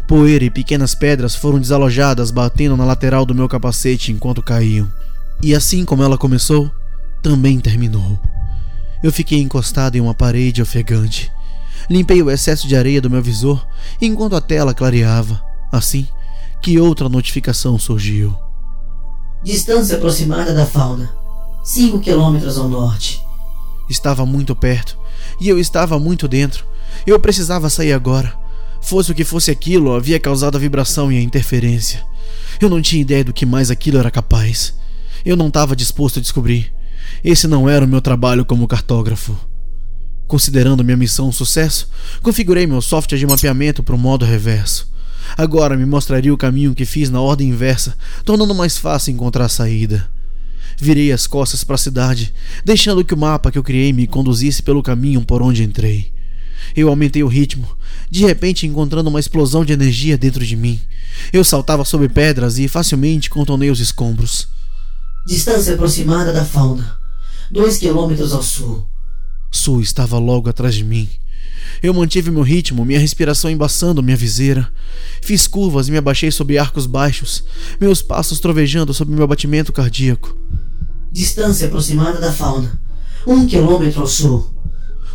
Poeira 0.08 0.46
e 0.46 0.50
pequenas 0.50 0.96
pedras 0.96 1.36
foram 1.36 1.60
desalojadas 1.60 2.32
batendo 2.32 2.78
na 2.78 2.86
lateral 2.86 3.26
do 3.26 3.36
meu 3.36 3.48
capacete 3.48 4.12
enquanto 4.12 4.42
caíam. 4.42 4.90
E 5.42 5.54
assim 5.54 5.84
como 5.84 6.04
ela 6.04 6.18
começou, 6.18 6.72
também 7.22 7.60
terminou. 7.60 8.20
Eu 9.04 9.12
fiquei 9.12 9.42
encostado 9.42 9.98
em 9.98 10.02
uma 10.02 10.14
parede 10.14 10.62
ofegante. 10.62 11.30
Limpei 11.90 12.24
o 12.24 12.32
excesso 12.32 12.68
de 12.68 12.76
areia 12.76 13.02
do 13.02 13.10
meu 13.10 13.22
visor 13.22 13.68
enquanto 14.02 14.36
a 14.36 14.42
tela 14.42 14.74
clareava. 14.74 15.44
Assim 15.70 16.08
que 16.62 16.80
outra 16.80 17.10
notificação 17.10 17.78
surgiu. 17.78 18.34
Distância 19.44 19.98
aproximada 19.98 20.54
da 20.54 20.66
fauna: 20.66 21.14
5 21.66 22.00
quilômetros 22.00 22.58
ao 22.58 22.70
norte. 22.70 23.22
Estava 23.90 24.26
muito 24.26 24.56
perto 24.56 24.98
e 25.42 25.50
eu 25.50 25.60
estava 25.60 26.00
muito 26.00 26.26
dentro. 26.26 26.66
Eu 27.06 27.20
precisava 27.20 27.70
sair 27.70 27.92
agora. 27.92 28.34
Fosse 28.82 29.12
o 29.12 29.16
que 29.16 29.26
fosse 29.26 29.52
aquilo, 29.52 29.94
havia 29.94 30.20
causado 30.20 30.56
a 30.56 30.60
vibração 30.60 31.12
e 31.12 31.18
a 31.18 31.22
interferência. 31.22 32.06
Eu 32.62 32.70
não 32.70 32.82
tinha 32.82 33.02
ideia 33.02 33.24
do 33.24 33.34
que 33.34 33.46
mais 33.46 33.70
aquilo 33.70 33.98
era 33.98 34.10
capaz. 34.10 34.74
Eu 35.26 35.36
não 35.36 35.48
estava 35.48 35.76
disposto 35.76 36.20
a 36.20 36.22
descobrir. 36.22 36.74
Esse 37.24 37.48
não 37.48 37.70
era 37.70 37.84
o 37.84 37.88
meu 37.88 38.02
trabalho 38.02 38.46
como 38.46 38.68
cartógrafo. 38.68 39.38
Considerando 40.28 40.84
minha 40.84 40.98
missão 40.98 41.28
um 41.28 41.32
sucesso, 41.32 41.90
configurei 42.22 42.66
meu 42.66 42.82
software 42.82 43.18
de 43.18 43.28
mapeamento 43.28 43.84
para 43.84 43.96
o 43.96 44.00
modo 44.00 44.26
reverso. 44.26 44.92
Agora 45.38 45.76
me 45.76 45.86
mostraria 45.86 46.34
o 46.34 46.38
caminho 46.38 46.76
que 46.76 46.86
fiz 46.86 47.10
na 47.10 47.20
ordem 47.20 47.50
inversa, 47.50 47.96
tornando 48.24 48.54
mais 48.54 48.78
fácil 48.78 49.14
encontrar 49.14 49.46
a 49.46 49.50
saída. 49.50 50.08
Virei 50.78 51.12
as 51.12 51.28
costas 51.28 51.64
para 51.64 51.76
a 51.76 51.80
cidade, 51.80 52.34
deixando 52.66 53.04
que 53.04 53.14
o 53.14 53.18
mapa 53.18 53.52
que 53.52 53.58
eu 53.58 53.64
criei 53.64 53.94
me 53.94 54.08
conduzisse 54.08 54.62
pelo 54.62 54.84
caminho 54.84 55.24
por 55.24 55.42
onde 55.42 55.64
entrei. 55.64 56.12
Eu 56.76 56.90
aumentei 56.90 57.24
o 57.24 57.28
ritmo, 57.28 57.68
de 58.10 58.26
repente 58.26 58.66
encontrando 58.66 59.10
uma 59.10 59.20
explosão 59.20 59.64
de 59.64 59.74
energia 59.74 60.18
dentro 60.18 60.46
de 60.46 60.56
mim. 60.56 60.80
Eu 61.32 61.44
saltava 61.44 61.86
sobre 61.86 62.10
pedras 62.10 62.58
e 62.58 62.68
facilmente 62.68 63.30
contornei 63.30 63.70
os 63.70 63.80
escombros. 63.80 64.48
Distância 65.28 65.76
aproximada 65.76 66.34
da 66.34 66.44
fauna: 66.44 66.98
2 67.54 67.78
quilômetros 67.78 68.34
ao 68.34 68.42
sul. 68.42 68.84
Sul 69.52 69.80
estava 69.80 70.18
logo 70.18 70.50
atrás 70.50 70.74
de 70.74 70.84
mim. 70.84 71.08
Eu 71.84 71.94
mantive 71.94 72.32
meu 72.32 72.42
ritmo, 72.42 72.84
minha 72.84 73.00
respiração 73.00 73.48
embaçando 73.48 74.02
minha 74.02 74.18
viseira. 74.18 74.68
Fiz 75.22 75.46
curvas 75.46 75.88
e 75.88 75.92
me 75.92 75.98
abaixei 75.98 76.32
sobre 76.32 76.58
arcos 76.58 76.88
baixos, 76.88 77.44
meus 77.80 78.02
passos 78.02 78.40
trovejando 78.40 78.92
sob 78.92 79.12
meu 79.12 79.28
batimento 79.28 79.72
cardíaco. 79.72 80.36
Distância 81.12 81.68
aproximada 81.68 82.20
da 82.20 82.34
fauna: 82.34 82.82
um 83.28 83.46
quilômetro 83.46 84.02
ao 84.02 84.08
sul. 84.08 84.52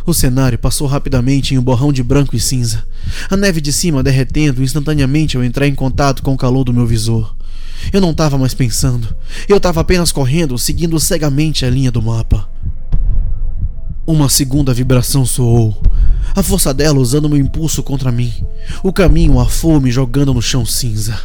O 0.05 0.13
cenário 0.13 0.57
passou 0.57 0.87
rapidamente 0.87 1.53
em 1.53 1.57
um 1.57 1.61
borrão 1.61 1.91
de 1.91 2.01
branco 2.01 2.37
e 2.37 2.39
cinza, 2.39 2.85
a 3.29 3.35
neve 3.35 3.59
de 3.59 3.73
cima 3.73 4.01
derretendo 4.01 4.63
instantaneamente 4.63 5.35
ao 5.35 5.43
entrar 5.43 5.67
em 5.67 5.75
contato 5.75 6.23
com 6.23 6.33
o 6.33 6.37
calor 6.37 6.63
do 6.63 6.73
meu 6.73 6.87
visor. 6.87 7.35
Eu 7.91 8.01
não 8.01 8.11
estava 8.11 8.37
mais 8.37 8.53
pensando, 8.53 9.15
eu 9.47 9.57
estava 9.57 9.81
apenas 9.81 10.11
correndo, 10.11 10.57
seguindo 10.57 10.99
cegamente 10.99 11.65
a 11.65 11.69
linha 11.69 11.91
do 11.91 12.01
mapa. 12.01 12.49
Uma 14.05 14.29
segunda 14.29 14.73
vibração 14.73 15.25
soou, 15.25 15.81
a 16.35 16.43
força 16.43 16.73
dela 16.73 16.99
usando 16.99 17.29
meu 17.29 17.37
impulso 17.37 17.81
contra 17.83 18.11
mim, 18.11 18.33
o 18.83 18.93
caminho 18.93 19.39
afou 19.39 19.79
me 19.79 19.91
jogando 19.91 20.33
no 20.33 20.41
chão 20.41 20.65
cinza. 20.65 21.19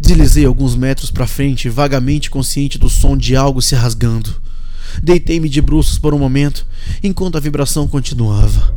Deslizei 0.00 0.44
alguns 0.44 0.74
metros 0.74 1.10
para 1.10 1.28
frente, 1.28 1.68
vagamente 1.68 2.28
consciente 2.28 2.76
do 2.76 2.88
som 2.88 3.16
de 3.16 3.36
algo 3.36 3.62
se 3.62 3.74
rasgando. 3.74 4.34
Deitei-me 5.00 5.48
de 5.48 5.60
bruços 5.60 5.98
por 5.98 6.12
um 6.12 6.18
momento, 6.18 6.66
enquanto 7.02 7.36
a 7.36 7.40
vibração 7.40 7.86
continuava. 7.86 8.74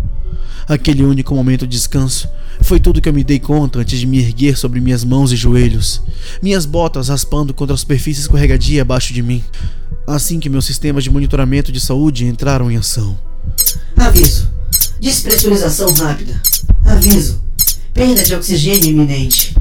Aquele 0.67 1.03
único 1.03 1.35
momento 1.35 1.67
de 1.67 1.77
descanso 1.77 2.27
foi 2.61 2.79
tudo 2.79 3.01
que 3.01 3.07
eu 3.07 3.13
me 3.13 3.23
dei 3.23 3.39
conta 3.39 3.79
antes 3.79 3.99
de 3.99 4.07
me 4.07 4.19
erguer 4.19 4.57
sobre 4.57 4.79
minhas 4.79 5.03
mãos 5.03 5.31
e 5.31 5.35
joelhos, 5.35 6.01
minhas 6.41 6.65
botas 6.65 7.09
raspando 7.09 7.53
contra 7.53 7.73
a 7.73 7.77
superfície 7.77 8.21
escorregadia 8.21 8.81
abaixo 8.81 9.13
de 9.13 9.21
mim, 9.21 9.43
assim 10.07 10.39
que 10.39 10.49
meus 10.49 10.65
sistemas 10.65 11.03
de 11.03 11.09
monitoramento 11.09 11.71
de 11.71 11.79
saúde 11.79 12.25
entraram 12.25 12.71
em 12.71 12.77
ação. 12.77 13.17
Aviso: 13.95 14.49
despressurização 14.99 15.93
rápida. 15.93 16.41
Aviso: 16.85 17.41
perda 17.93 18.23
de 18.23 18.33
oxigênio 18.33 18.89
iminente. 18.89 19.55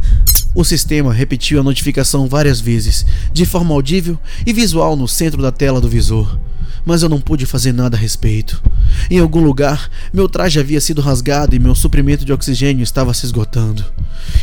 O 0.55 0.65
sistema 0.65 1.13
repetiu 1.13 1.59
a 1.59 1.65
notificação 1.65 2.29
várias 2.29 2.61
vezes, 2.61 3.05
de 3.33 3.45
forma 3.45 3.75
audível 3.75 4.19
e 4.47 4.53
visual 4.53 4.95
no 4.95 5.09
centro 5.09 5.43
da 5.43 5.51
tela 5.51 5.81
do 5.81 5.89
visor. 5.89 6.39
Mas 6.85 7.03
eu 7.03 7.09
não 7.09 7.21
pude 7.21 7.47
fazer 7.47 7.73
nada 7.73 7.97
a 7.97 8.01
respeito. 8.01 8.63
Em 9.11 9.19
algum 9.19 9.43
lugar, 9.43 9.91
meu 10.13 10.29
traje 10.29 10.61
havia 10.61 10.81
sido 10.81 11.01
rasgado 11.01 11.55
e 11.55 11.59
meu 11.59 11.75
suprimento 11.75 12.25
de 12.25 12.33
oxigênio 12.33 12.83
estava 12.83 13.13
se 13.15 13.27
esgotando. 13.27 13.85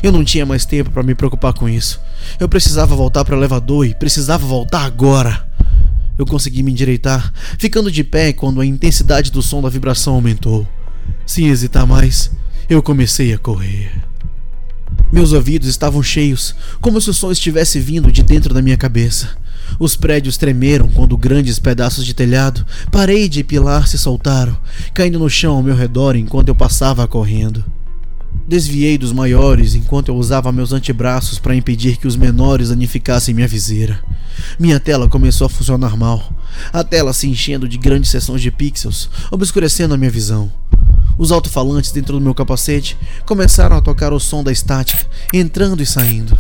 Eu 0.02 0.12
não 0.12 0.24
tinha 0.24 0.46
mais 0.46 0.66
tempo 0.66 0.90
para 0.92 1.04
me 1.04 1.16
preocupar 1.16 1.54
com 1.54 1.70
isso. 1.70 2.00
Eu 2.40 2.50
precisava 2.50 2.96
voltar 2.96 3.24
para 3.24 3.36
o 3.36 3.40
elevador 3.40 3.86
e 3.86 3.94
precisava 3.94 4.46
voltar 4.46 4.84
agora. 4.84 5.48
Eu 6.18 6.26
consegui 6.26 6.62
me 6.62 6.72
endireitar, 6.72 7.34
ficando 7.58 7.92
de 7.92 8.04
pé 8.04 8.34
quando 8.34 8.62
a 8.62 8.66
intensidade 8.66 9.32
do 9.32 9.42
som 9.42 9.62
da 9.62 9.70
vibração 9.70 10.14
aumentou. 10.14 10.68
Sem 11.26 11.48
hesitar 11.48 11.88
mais, 11.88 12.32
eu 12.70 12.82
comecei 12.82 13.34
a 13.34 13.38
correr. 13.38 13.92
Meus 15.12 15.34
ouvidos 15.34 15.68
estavam 15.68 16.02
cheios, 16.02 16.56
como 16.80 17.02
se 17.02 17.10
o 17.10 17.14
som 17.14 17.32
estivesse 17.32 17.80
vindo 17.80 18.12
de 18.12 18.24
dentro 18.24 18.54
da 18.54 18.62
minha 18.62 18.78
cabeça. 18.78 19.41
Os 19.80 19.96
prédios 19.96 20.38
tremeram 20.38 20.88
quando 20.88 21.18
grandes 21.18 21.60
pedaços 21.60 22.06
de 22.06 22.14
telhado, 22.14 22.66
parede 22.92 23.40
e 23.40 23.44
pilar 23.44 23.88
se 23.88 23.98
soltaram, 23.98 24.56
caindo 24.94 25.20
no 25.20 25.30
chão 25.30 25.56
ao 25.56 25.64
meu 25.64 25.76
redor 25.76 26.16
enquanto 26.16 26.50
eu 26.50 26.56
passava 26.56 27.08
correndo. 27.08 27.64
Desviei 28.48 28.98
dos 28.98 29.14
maiores 29.14 29.76
enquanto 29.76 30.10
eu 30.10 30.16
usava 30.16 30.52
meus 30.52 30.74
antebraços 30.74 31.40
para 31.40 31.56
impedir 31.56 31.98
que 31.98 32.08
os 32.08 32.16
menores 32.16 32.70
danificassem 32.70 33.34
minha 33.34 33.48
viseira. 33.48 34.04
Minha 34.60 34.80
tela 34.80 35.08
começou 35.08 35.46
a 35.46 35.50
funcionar 35.50 35.96
mal, 35.96 36.34
a 36.74 36.84
tela 36.84 37.14
se 37.14 37.28
enchendo 37.28 37.68
de 37.68 37.78
grandes 37.78 38.10
seções 38.10 38.42
de 38.42 38.52
pixels, 38.52 39.10
obscurecendo 39.32 39.94
a 39.94 39.98
minha 39.98 40.12
visão. 40.12 40.52
Os 41.18 41.32
alto-falantes 41.32 41.92
dentro 41.92 42.18
do 42.18 42.22
meu 42.22 42.34
capacete 42.34 42.98
começaram 43.26 43.78
a 43.78 43.82
tocar 43.82 44.12
o 44.12 44.20
som 44.20 44.44
da 44.44 44.52
estática, 44.52 45.06
entrando 45.32 45.82
e 45.82 45.86
saindo. 45.86 46.36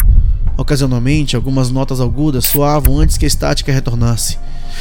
Ocasionalmente, 0.57 1.35
algumas 1.35 1.69
notas 1.69 1.99
agudas 1.99 2.45
soavam 2.45 2.99
antes 2.99 3.17
que 3.17 3.25
a 3.25 3.27
estática 3.27 3.71
retornasse. 3.71 4.37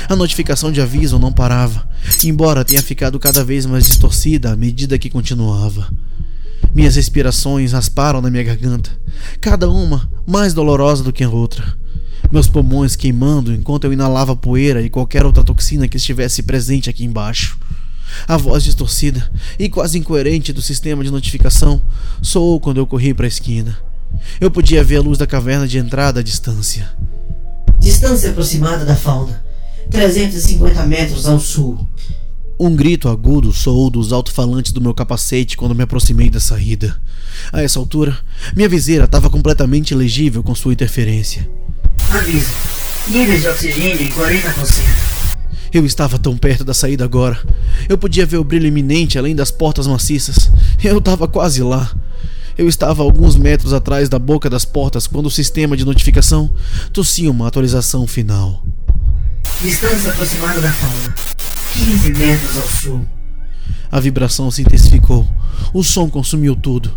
A 0.09 0.17
notificação 0.17 0.71
de 0.71 0.81
aviso 0.81 1.19
não 1.19 1.33
parava, 1.33 1.89
embora 2.25 2.65
tenha 2.65 2.83
ficado 2.83 3.19
cada 3.19 3.45
vez 3.45 3.67
mais 3.67 3.87
distorcida 3.87 4.53
à 4.53 4.57
medida 4.57 4.99
que 4.99 5.11
continuava. 5.11 5.91
Minhas 6.75 6.97
respirações 6.97 7.73
rasparam 7.73 8.21
na 8.21 8.31
minha 8.31 8.45
garganta, 8.45 8.91
cada 9.41 9.69
uma 9.69 10.09
mais 10.27 10.55
dolorosa 10.55 11.03
do 11.03 11.13
que 11.13 11.25
a 11.25 11.29
outra. 11.29 11.65
Meus 12.31 12.47
pulmões 12.47 12.95
queimando 12.95 13.53
enquanto 13.53 13.85
eu 13.85 13.93
inalava 13.93 14.37
poeira 14.37 14.81
e 14.81 14.91
qualquer 14.91 15.27
outra 15.27 15.43
toxina 15.43 15.89
que 15.89 15.97
estivesse 15.97 16.43
presente 16.43 16.89
aqui 16.89 17.05
embaixo. 17.05 17.59
A 18.27 18.37
voz 18.37 18.63
distorcida 18.63 19.31
e 19.59 19.69
quase 19.69 19.99
incoerente 19.99 20.53
do 20.53 20.63
sistema 20.63 21.03
de 21.03 21.11
notificação 21.11 21.81
soou 22.23 22.61
quando 22.61 22.79
eu 22.79 22.87
corri 22.87 23.13
para 23.15 23.27
a 23.27 23.29
esquina. 23.29 23.90
Eu 24.41 24.51
podia 24.51 24.85
ver 24.85 24.97
a 24.97 25.01
luz 25.01 25.19
da 25.19 25.27
caverna 25.27 25.67
de 25.67 25.79
entrada 25.79 26.21
à 26.21 26.23
distância. 26.23 26.91
Distância 27.79 28.31
aproximada 28.31 28.85
da 28.85 28.97
fauna: 28.97 29.43
350 29.91 30.87
metros 30.87 31.27
ao 31.27 31.41
sul. 31.41 31.87
Um 32.59 32.77
grito 32.77 33.09
agudo 33.09 33.53
soou 33.53 33.89
dos 33.89 34.13
alto-falantes 34.13 34.71
do 34.71 34.83
meu 34.83 34.93
capacete 34.93 35.57
quando 35.57 35.75
me 35.75 35.83
aproximei 35.83 36.29
da 36.29 36.39
saída. 36.39 36.95
A 37.53 37.63
essa 37.63 37.79
altura, 37.79 38.17
minha 38.55 38.69
viseira 38.69 39.07
estava 39.07 39.31
completamente 39.31 39.95
legível 39.95 40.43
com 40.43 40.55
sua 40.55 40.73
interferência. 40.73 41.49
Aviso: 42.11 42.51
níveis 43.09 43.41
de 43.41 43.49
oxigênio 43.49 44.03
em 44.03 44.09
40%. 44.11 45.11
Eu 45.73 45.87
estava 45.87 46.19
tão 46.19 46.37
perto 46.37 46.65
da 46.65 46.75
saída 46.75 47.05
agora. 47.05 47.39
Eu 47.89 47.97
podia 47.97 48.27
ver 48.27 48.39
o 48.39 48.45
brilho 48.45 48.67
iminente 48.67 49.19
além 49.19 49.37
das 49.37 49.51
portas 49.51 49.87
maciças. 49.87 50.51
Eu 50.83 50.99
estava 50.99 51.29
quase 51.29 51.63
lá. 51.63 51.91
Eu 52.57 52.69
estava 52.69 53.03
alguns 53.03 53.37
metros 53.37 53.73
atrás 53.73 54.09
da 54.09 54.19
boca 54.19 54.51
das 54.51 54.65
portas 54.65 55.07
quando 55.07 55.27
o 55.27 55.31
sistema 55.31 55.77
de 55.77 55.85
notificação 55.85 56.53
tossia 56.93 57.31
uma 57.31 57.47
atualização 57.47 58.07
final. 58.07 58.63
Distância 59.61 60.11
aproximada 60.11 60.61
da 60.61 60.73
fauna: 60.73 61.15
15 61.73 62.13
metros 62.13 62.59
ao 62.59 62.69
sul. 62.69 63.07
A 63.91 64.01
vibração 64.01 64.51
se 64.51 64.63
intensificou. 64.63 65.27
O 65.73 65.83
som 65.83 66.09
consumiu 66.09 66.55
tudo. 66.55 66.93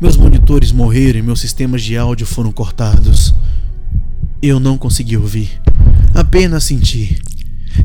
Meus 0.00 0.16
monitores 0.16 0.72
morreram 0.72 1.18
e 1.18 1.22
meus 1.22 1.40
sistemas 1.40 1.82
de 1.82 1.96
áudio 1.96 2.26
foram 2.26 2.52
cortados. 2.52 3.34
Eu 4.40 4.60
não 4.60 4.78
consegui 4.78 5.16
ouvir. 5.16 5.60
Apenas 6.14 6.64
senti. 6.64 7.20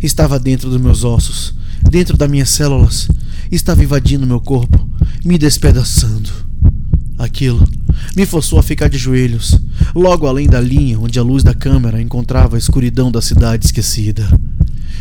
Estava 0.02 0.40
dentro 0.40 0.70
dos 0.70 0.80
meus 0.80 1.04
ossos, 1.04 1.54
dentro 1.90 2.18
das 2.18 2.30
minhas 2.30 2.50
células, 2.50 3.08
estava 3.52 3.84
invadindo 3.84 4.28
meu 4.28 4.42
corpo, 4.42 4.88
me 5.24 5.38
despedaçando. 5.38 6.30
Aquilo 7.24 7.66
me 8.16 8.26
forçou 8.26 8.60
a 8.60 8.64
ficar 8.64 8.90
de 8.90 8.98
joelhos, 8.98 9.58
logo 9.96 10.28
além 10.28 10.46
da 10.46 10.60
linha 10.60 11.00
onde 11.00 11.18
a 11.18 11.24
luz 11.24 11.42
da 11.42 11.54
câmera 11.54 12.02
encontrava 12.02 12.56
a 12.56 12.60
escuridão 12.60 13.10
da 13.12 13.22
cidade 13.22 13.66
esquecida. 13.66 14.28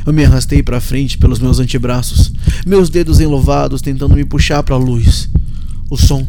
Eu 0.06 0.12
me 0.12 0.24
arrastei 0.24 0.62
para 0.62 0.80
frente 0.80 1.18
pelos 1.18 1.40
meus 1.40 1.58
antebraços, 1.58 2.32
meus 2.64 2.88
dedos 2.88 3.20
enlovados 3.20 3.82
tentando 3.82 4.14
me 4.14 4.24
puxar 4.24 4.62
para 4.62 4.76
a 4.76 4.78
luz. 4.78 5.28
O 5.90 5.96
som 5.96 6.26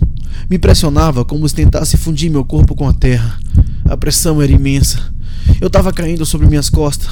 me 0.49 0.57
pressionava 0.57 1.23
como 1.23 1.47
se 1.47 1.55
tentasse 1.55 1.95
fundir 1.95 2.29
meu 2.29 2.43
corpo 2.43 2.75
com 2.75 2.87
a 2.87 2.93
terra. 2.93 3.39
A 3.85 3.95
pressão 3.95 4.41
era 4.41 4.51
imensa. 4.51 4.99
Eu 5.61 5.67
estava 5.67 5.93
caindo 5.93 6.25
sobre 6.25 6.47
minhas 6.47 6.69
costas, 6.69 7.09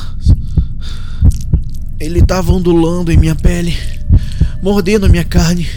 ele 1.99 2.19
estava 2.19 2.51
ondulando 2.51 3.11
em 3.11 3.17
minha 3.17 3.35
pele, 3.35 3.77
mordendo 4.61 5.05
a 5.05 5.09
minha 5.09 5.23
carne. 5.23 5.67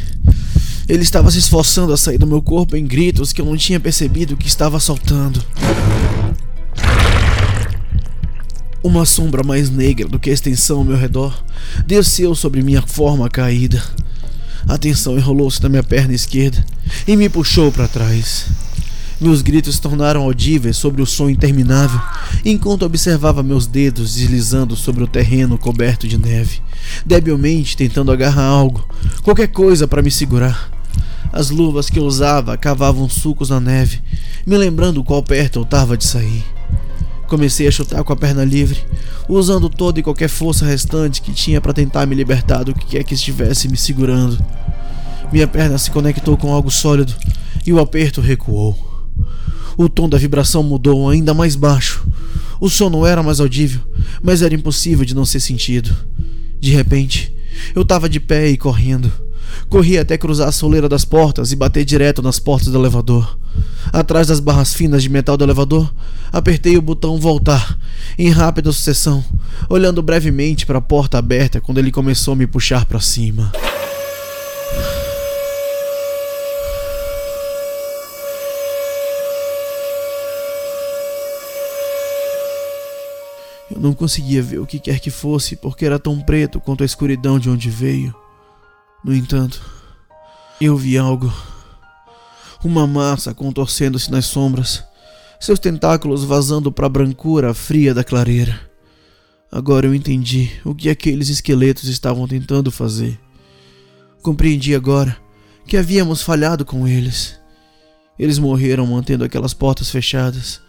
Ele 0.88 1.02
estava 1.02 1.30
se 1.30 1.38
esforçando 1.38 1.92
a 1.92 1.96
sair 1.96 2.18
do 2.18 2.26
meu 2.26 2.42
corpo 2.42 2.76
em 2.76 2.86
gritos 2.86 3.32
que 3.32 3.40
eu 3.40 3.46
não 3.46 3.56
tinha 3.56 3.80
percebido 3.80 4.36
que 4.36 4.46
estava 4.46 4.78
soltando. 4.78 5.42
Uma 8.82 9.06
sombra 9.06 9.42
mais 9.42 9.70
negra 9.70 10.06
do 10.06 10.18
que 10.18 10.28
a 10.28 10.32
extensão 10.32 10.78
ao 10.78 10.84
meu 10.84 10.96
redor 10.96 11.42
desceu 11.86 12.34
sobre 12.34 12.62
minha 12.62 12.82
forma 12.82 13.30
caída. 13.30 13.82
A 14.68 14.76
tensão 14.76 15.16
enrolou-se 15.16 15.62
na 15.62 15.68
minha 15.70 15.82
perna 15.82 16.14
esquerda 16.14 16.64
e 17.06 17.16
me 17.16 17.28
puxou 17.28 17.72
para 17.72 17.88
trás. 17.88 18.46
Meus 19.20 19.42
gritos 19.42 19.78
tornaram 19.78 20.22
audíveis 20.22 20.76
sobre 20.76 21.00
o 21.00 21.06
som 21.06 21.30
interminável, 21.30 22.00
enquanto 22.44 22.84
observava 22.84 23.42
meus 23.42 23.66
dedos 23.66 24.14
deslizando 24.16 24.74
sobre 24.74 25.04
o 25.04 25.06
terreno 25.06 25.56
coberto 25.56 26.08
de 26.08 26.18
neve, 26.18 26.60
debilmente 27.06 27.76
tentando 27.76 28.10
agarrar 28.10 28.44
algo, 28.44 28.86
qualquer 29.22 29.48
coisa 29.48 29.86
para 29.86 30.02
me 30.02 30.10
segurar. 30.10 30.70
As 31.32 31.50
luvas 31.50 31.88
que 31.88 31.98
eu 31.98 32.04
usava 32.04 32.56
cavavam 32.56 33.08
sucos 33.08 33.50
na 33.50 33.60
neve, 33.60 34.00
me 34.44 34.56
lembrando 34.56 35.02
qual 35.02 35.22
perto 35.22 35.60
eu 35.60 35.62
estava 35.62 35.96
de 35.96 36.04
sair. 36.04 36.44
Comecei 37.28 37.66
a 37.66 37.70
chutar 37.70 38.04
com 38.04 38.12
a 38.12 38.16
perna 38.16 38.44
livre, 38.44 38.84
usando 39.28 39.68
toda 39.68 39.98
e 39.98 40.02
qualquer 40.02 40.28
força 40.28 40.66
restante 40.66 41.22
que 41.22 41.32
tinha 41.32 41.60
para 41.60 41.72
tentar 41.72 42.04
me 42.06 42.14
libertar 42.14 42.64
do 42.64 42.74
que 42.74 42.86
quer 42.86 43.04
que 43.04 43.14
estivesse 43.14 43.68
me 43.68 43.76
segurando. 43.76 44.38
Minha 45.32 45.46
perna 45.46 45.78
se 45.78 45.90
conectou 45.90 46.36
com 46.36 46.52
algo 46.52 46.70
sólido 46.70 47.14
e 47.66 47.72
o 47.72 47.80
aperto 47.80 48.20
recuou. 48.20 48.93
O 49.76 49.88
tom 49.88 50.08
da 50.08 50.18
vibração 50.18 50.62
mudou 50.62 51.08
ainda 51.08 51.34
mais 51.34 51.56
baixo. 51.56 52.06
O 52.60 52.70
som 52.70 52.88
não 52.88 53.06
era 53.06 53.22
mais 53.22 53.40
audível, 53.40 53.80
mas 54.22 54.42
era 54.42 54.54
impossível 54.54 55.04
de 55.04 55.14
não 55.14 55.24
ser 55.24 55.40
sentido. 55.40 55.94
De 56.60 56.70
repente, 56.70 57.34
eu 57.74 57.82
estava 57.82 58.08
de 58.08 58.20
pé 58.20 58.48
e 58.48 58.56
correndo. 58.56 59.12
Corri 59.68 59.98
até 59.98 60.16
cruzar 60.16 60.48
a 60.48 60.52
soleira 60.52 60.88
das 60.88 61.04
portas 61.04 61.52
e 61.52 61.56
bater 61.56 61.84
direto 61.84 62.22
nas 62.22 62.38
portas 62.38 62.68
do 62.68 62.78
elevador. 62.78 63.38
Atrás 63.92 64.26
das 64.26 64.40
barras 64.40 64.74
finas 64.74 65.02
de 65.02 65.08
metal 65.08 65.36
do 65.36 65.44
elevador, 65.44 65.92
apertei 66.32 66.76
o 66.76 66.82
botão 66.82 67.18
voltar, 67.18 67.78
em 68.18 68.30
rápida 68.30 68.72
sucessão, 68.72 69.24
olhando 69.68 70.02
brevemente 70.02 70.66
para 70.66 70.78
a 70.78 70.82
porta 70.82 71.18
aberta 71.18 71.60
quando 71.60 71.78
ele 71.78 71.92
começou 71.92 72.32
a 72.32 72.36
me 72.36 72.46
puxar 72.46 72.84
para 72.84 73.00
cima. 73.00 73.52
Não 83.84 83.92
conseguia 83.92 84.42
ver 84.42 84.60
o 84.60 84.66
que 84.66 84.78
quer 84.78 84.98
que 84.98 85.10
fosse 85.10 85.56
porque 85.56 85.84
era 85.84 85.98
tão 85.98 86.18
preto 86.18 86.58
quanto 86.58 86.82
a 86.82 86.86
escuridão 86.86 87.38
de 87.38 87.50
onde 87.50 87.68
veio. 87.68 88.14
No 89.04 89.14
entanto, 89.14 89.62
eu 90.58 90.74
vi 90.74 90.96
algo. 90.96 91.30
Uma 92.64 92.86
massa 92.86 93.34
contorcendo-se 93.34 94.10
nas 94.10 94.24
sombras, 94.24 94.82
seus 95.38 95.58
tentáculos 95.58 96.24
vazando 96.24 96.72
para 96.72 96.86
a 96.86 96.88
brancura 96.88 97.52
fria 97.52 97.92
da 97.92 98.02
clareira. 98.02 98.58
Agora 99.52 99.84
eu 99.84 99.94
entendi 99.94 100.50
o 100.64 100.74
que 100.74 100.88
aqueles 100.88 101.28
esqueletos 101.28 101.84
estavam 101.84 102.26
tentando 102.26 102.70
fazer. 102.70 103.20
Compreendi 104.22 104.74
agora 104.74 105.14
que 105.66 105.76
havíamos 105.76 106.22
falhado 106.22 106.64
com 106.64 106.88
eles. 106.88 107.38
Eles 108.18 108.38
morreram 108.38 108.86
mantendo 108.86 109.24
aquelas 109.24 109.52
portas 109.52 109.90
fechadas. 109.90 110.62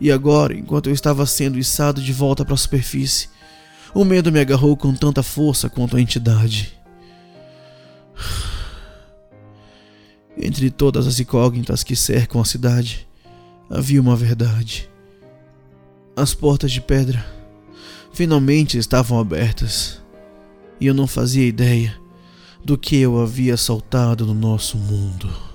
E 0.00 0.12
agora, 0.12 0.54
enquanto 0.54 0.88
eu 0.88 0.92
estava 0.92 1.24
sendo 1.24 1.58
içado 1.58 2.02
de 2.02 2.12
volta 2.12 2.44
para 2.44 2.54
a 2.54 2.58
superfície, 2.58 3.28
o 3.94 4.04
medo 4.04 4.30
me 4.30 4.40
agarrou 4.40 4.76
com 4.76 4.94
tanta 4.94 5.22
força 5.22 5.70
quanto 5.70 5.96
a 5.96 6.00
entidade. 6.00 6.76
Entre 10.36 10.70
todas 10.70 11.06
as 11.06 11.18
incógnitas 11.18 11.82
que 11.82 11.96
cercam 11.96 12.40
a 12.40 12.44
cidade, 12.44 13.08
havia 13.70 14.00
uma 14.00 14.14
verdade. 14.14 14.88
As 16.14 16.34
portas 16.34 16.72
de 16.72 16.80
pedra 16.80 17.24
finalmente 18.12 18.76
estavam 18.76 19.18
abertas, 19.18 20.00
e 20.78 20.86
eu 20.86 20.94
não 20.94 21.06
fazia 21.06 21.46
ideia 21.46 21.98
do 22.62 22.76
que 22.76 22.96
eu 22.96 23.18
havia 23.20 23.56
saltado 23.56 24.26
no 24.26 24.34
nosso 24.34 24.76
mundo. 24.76 25.45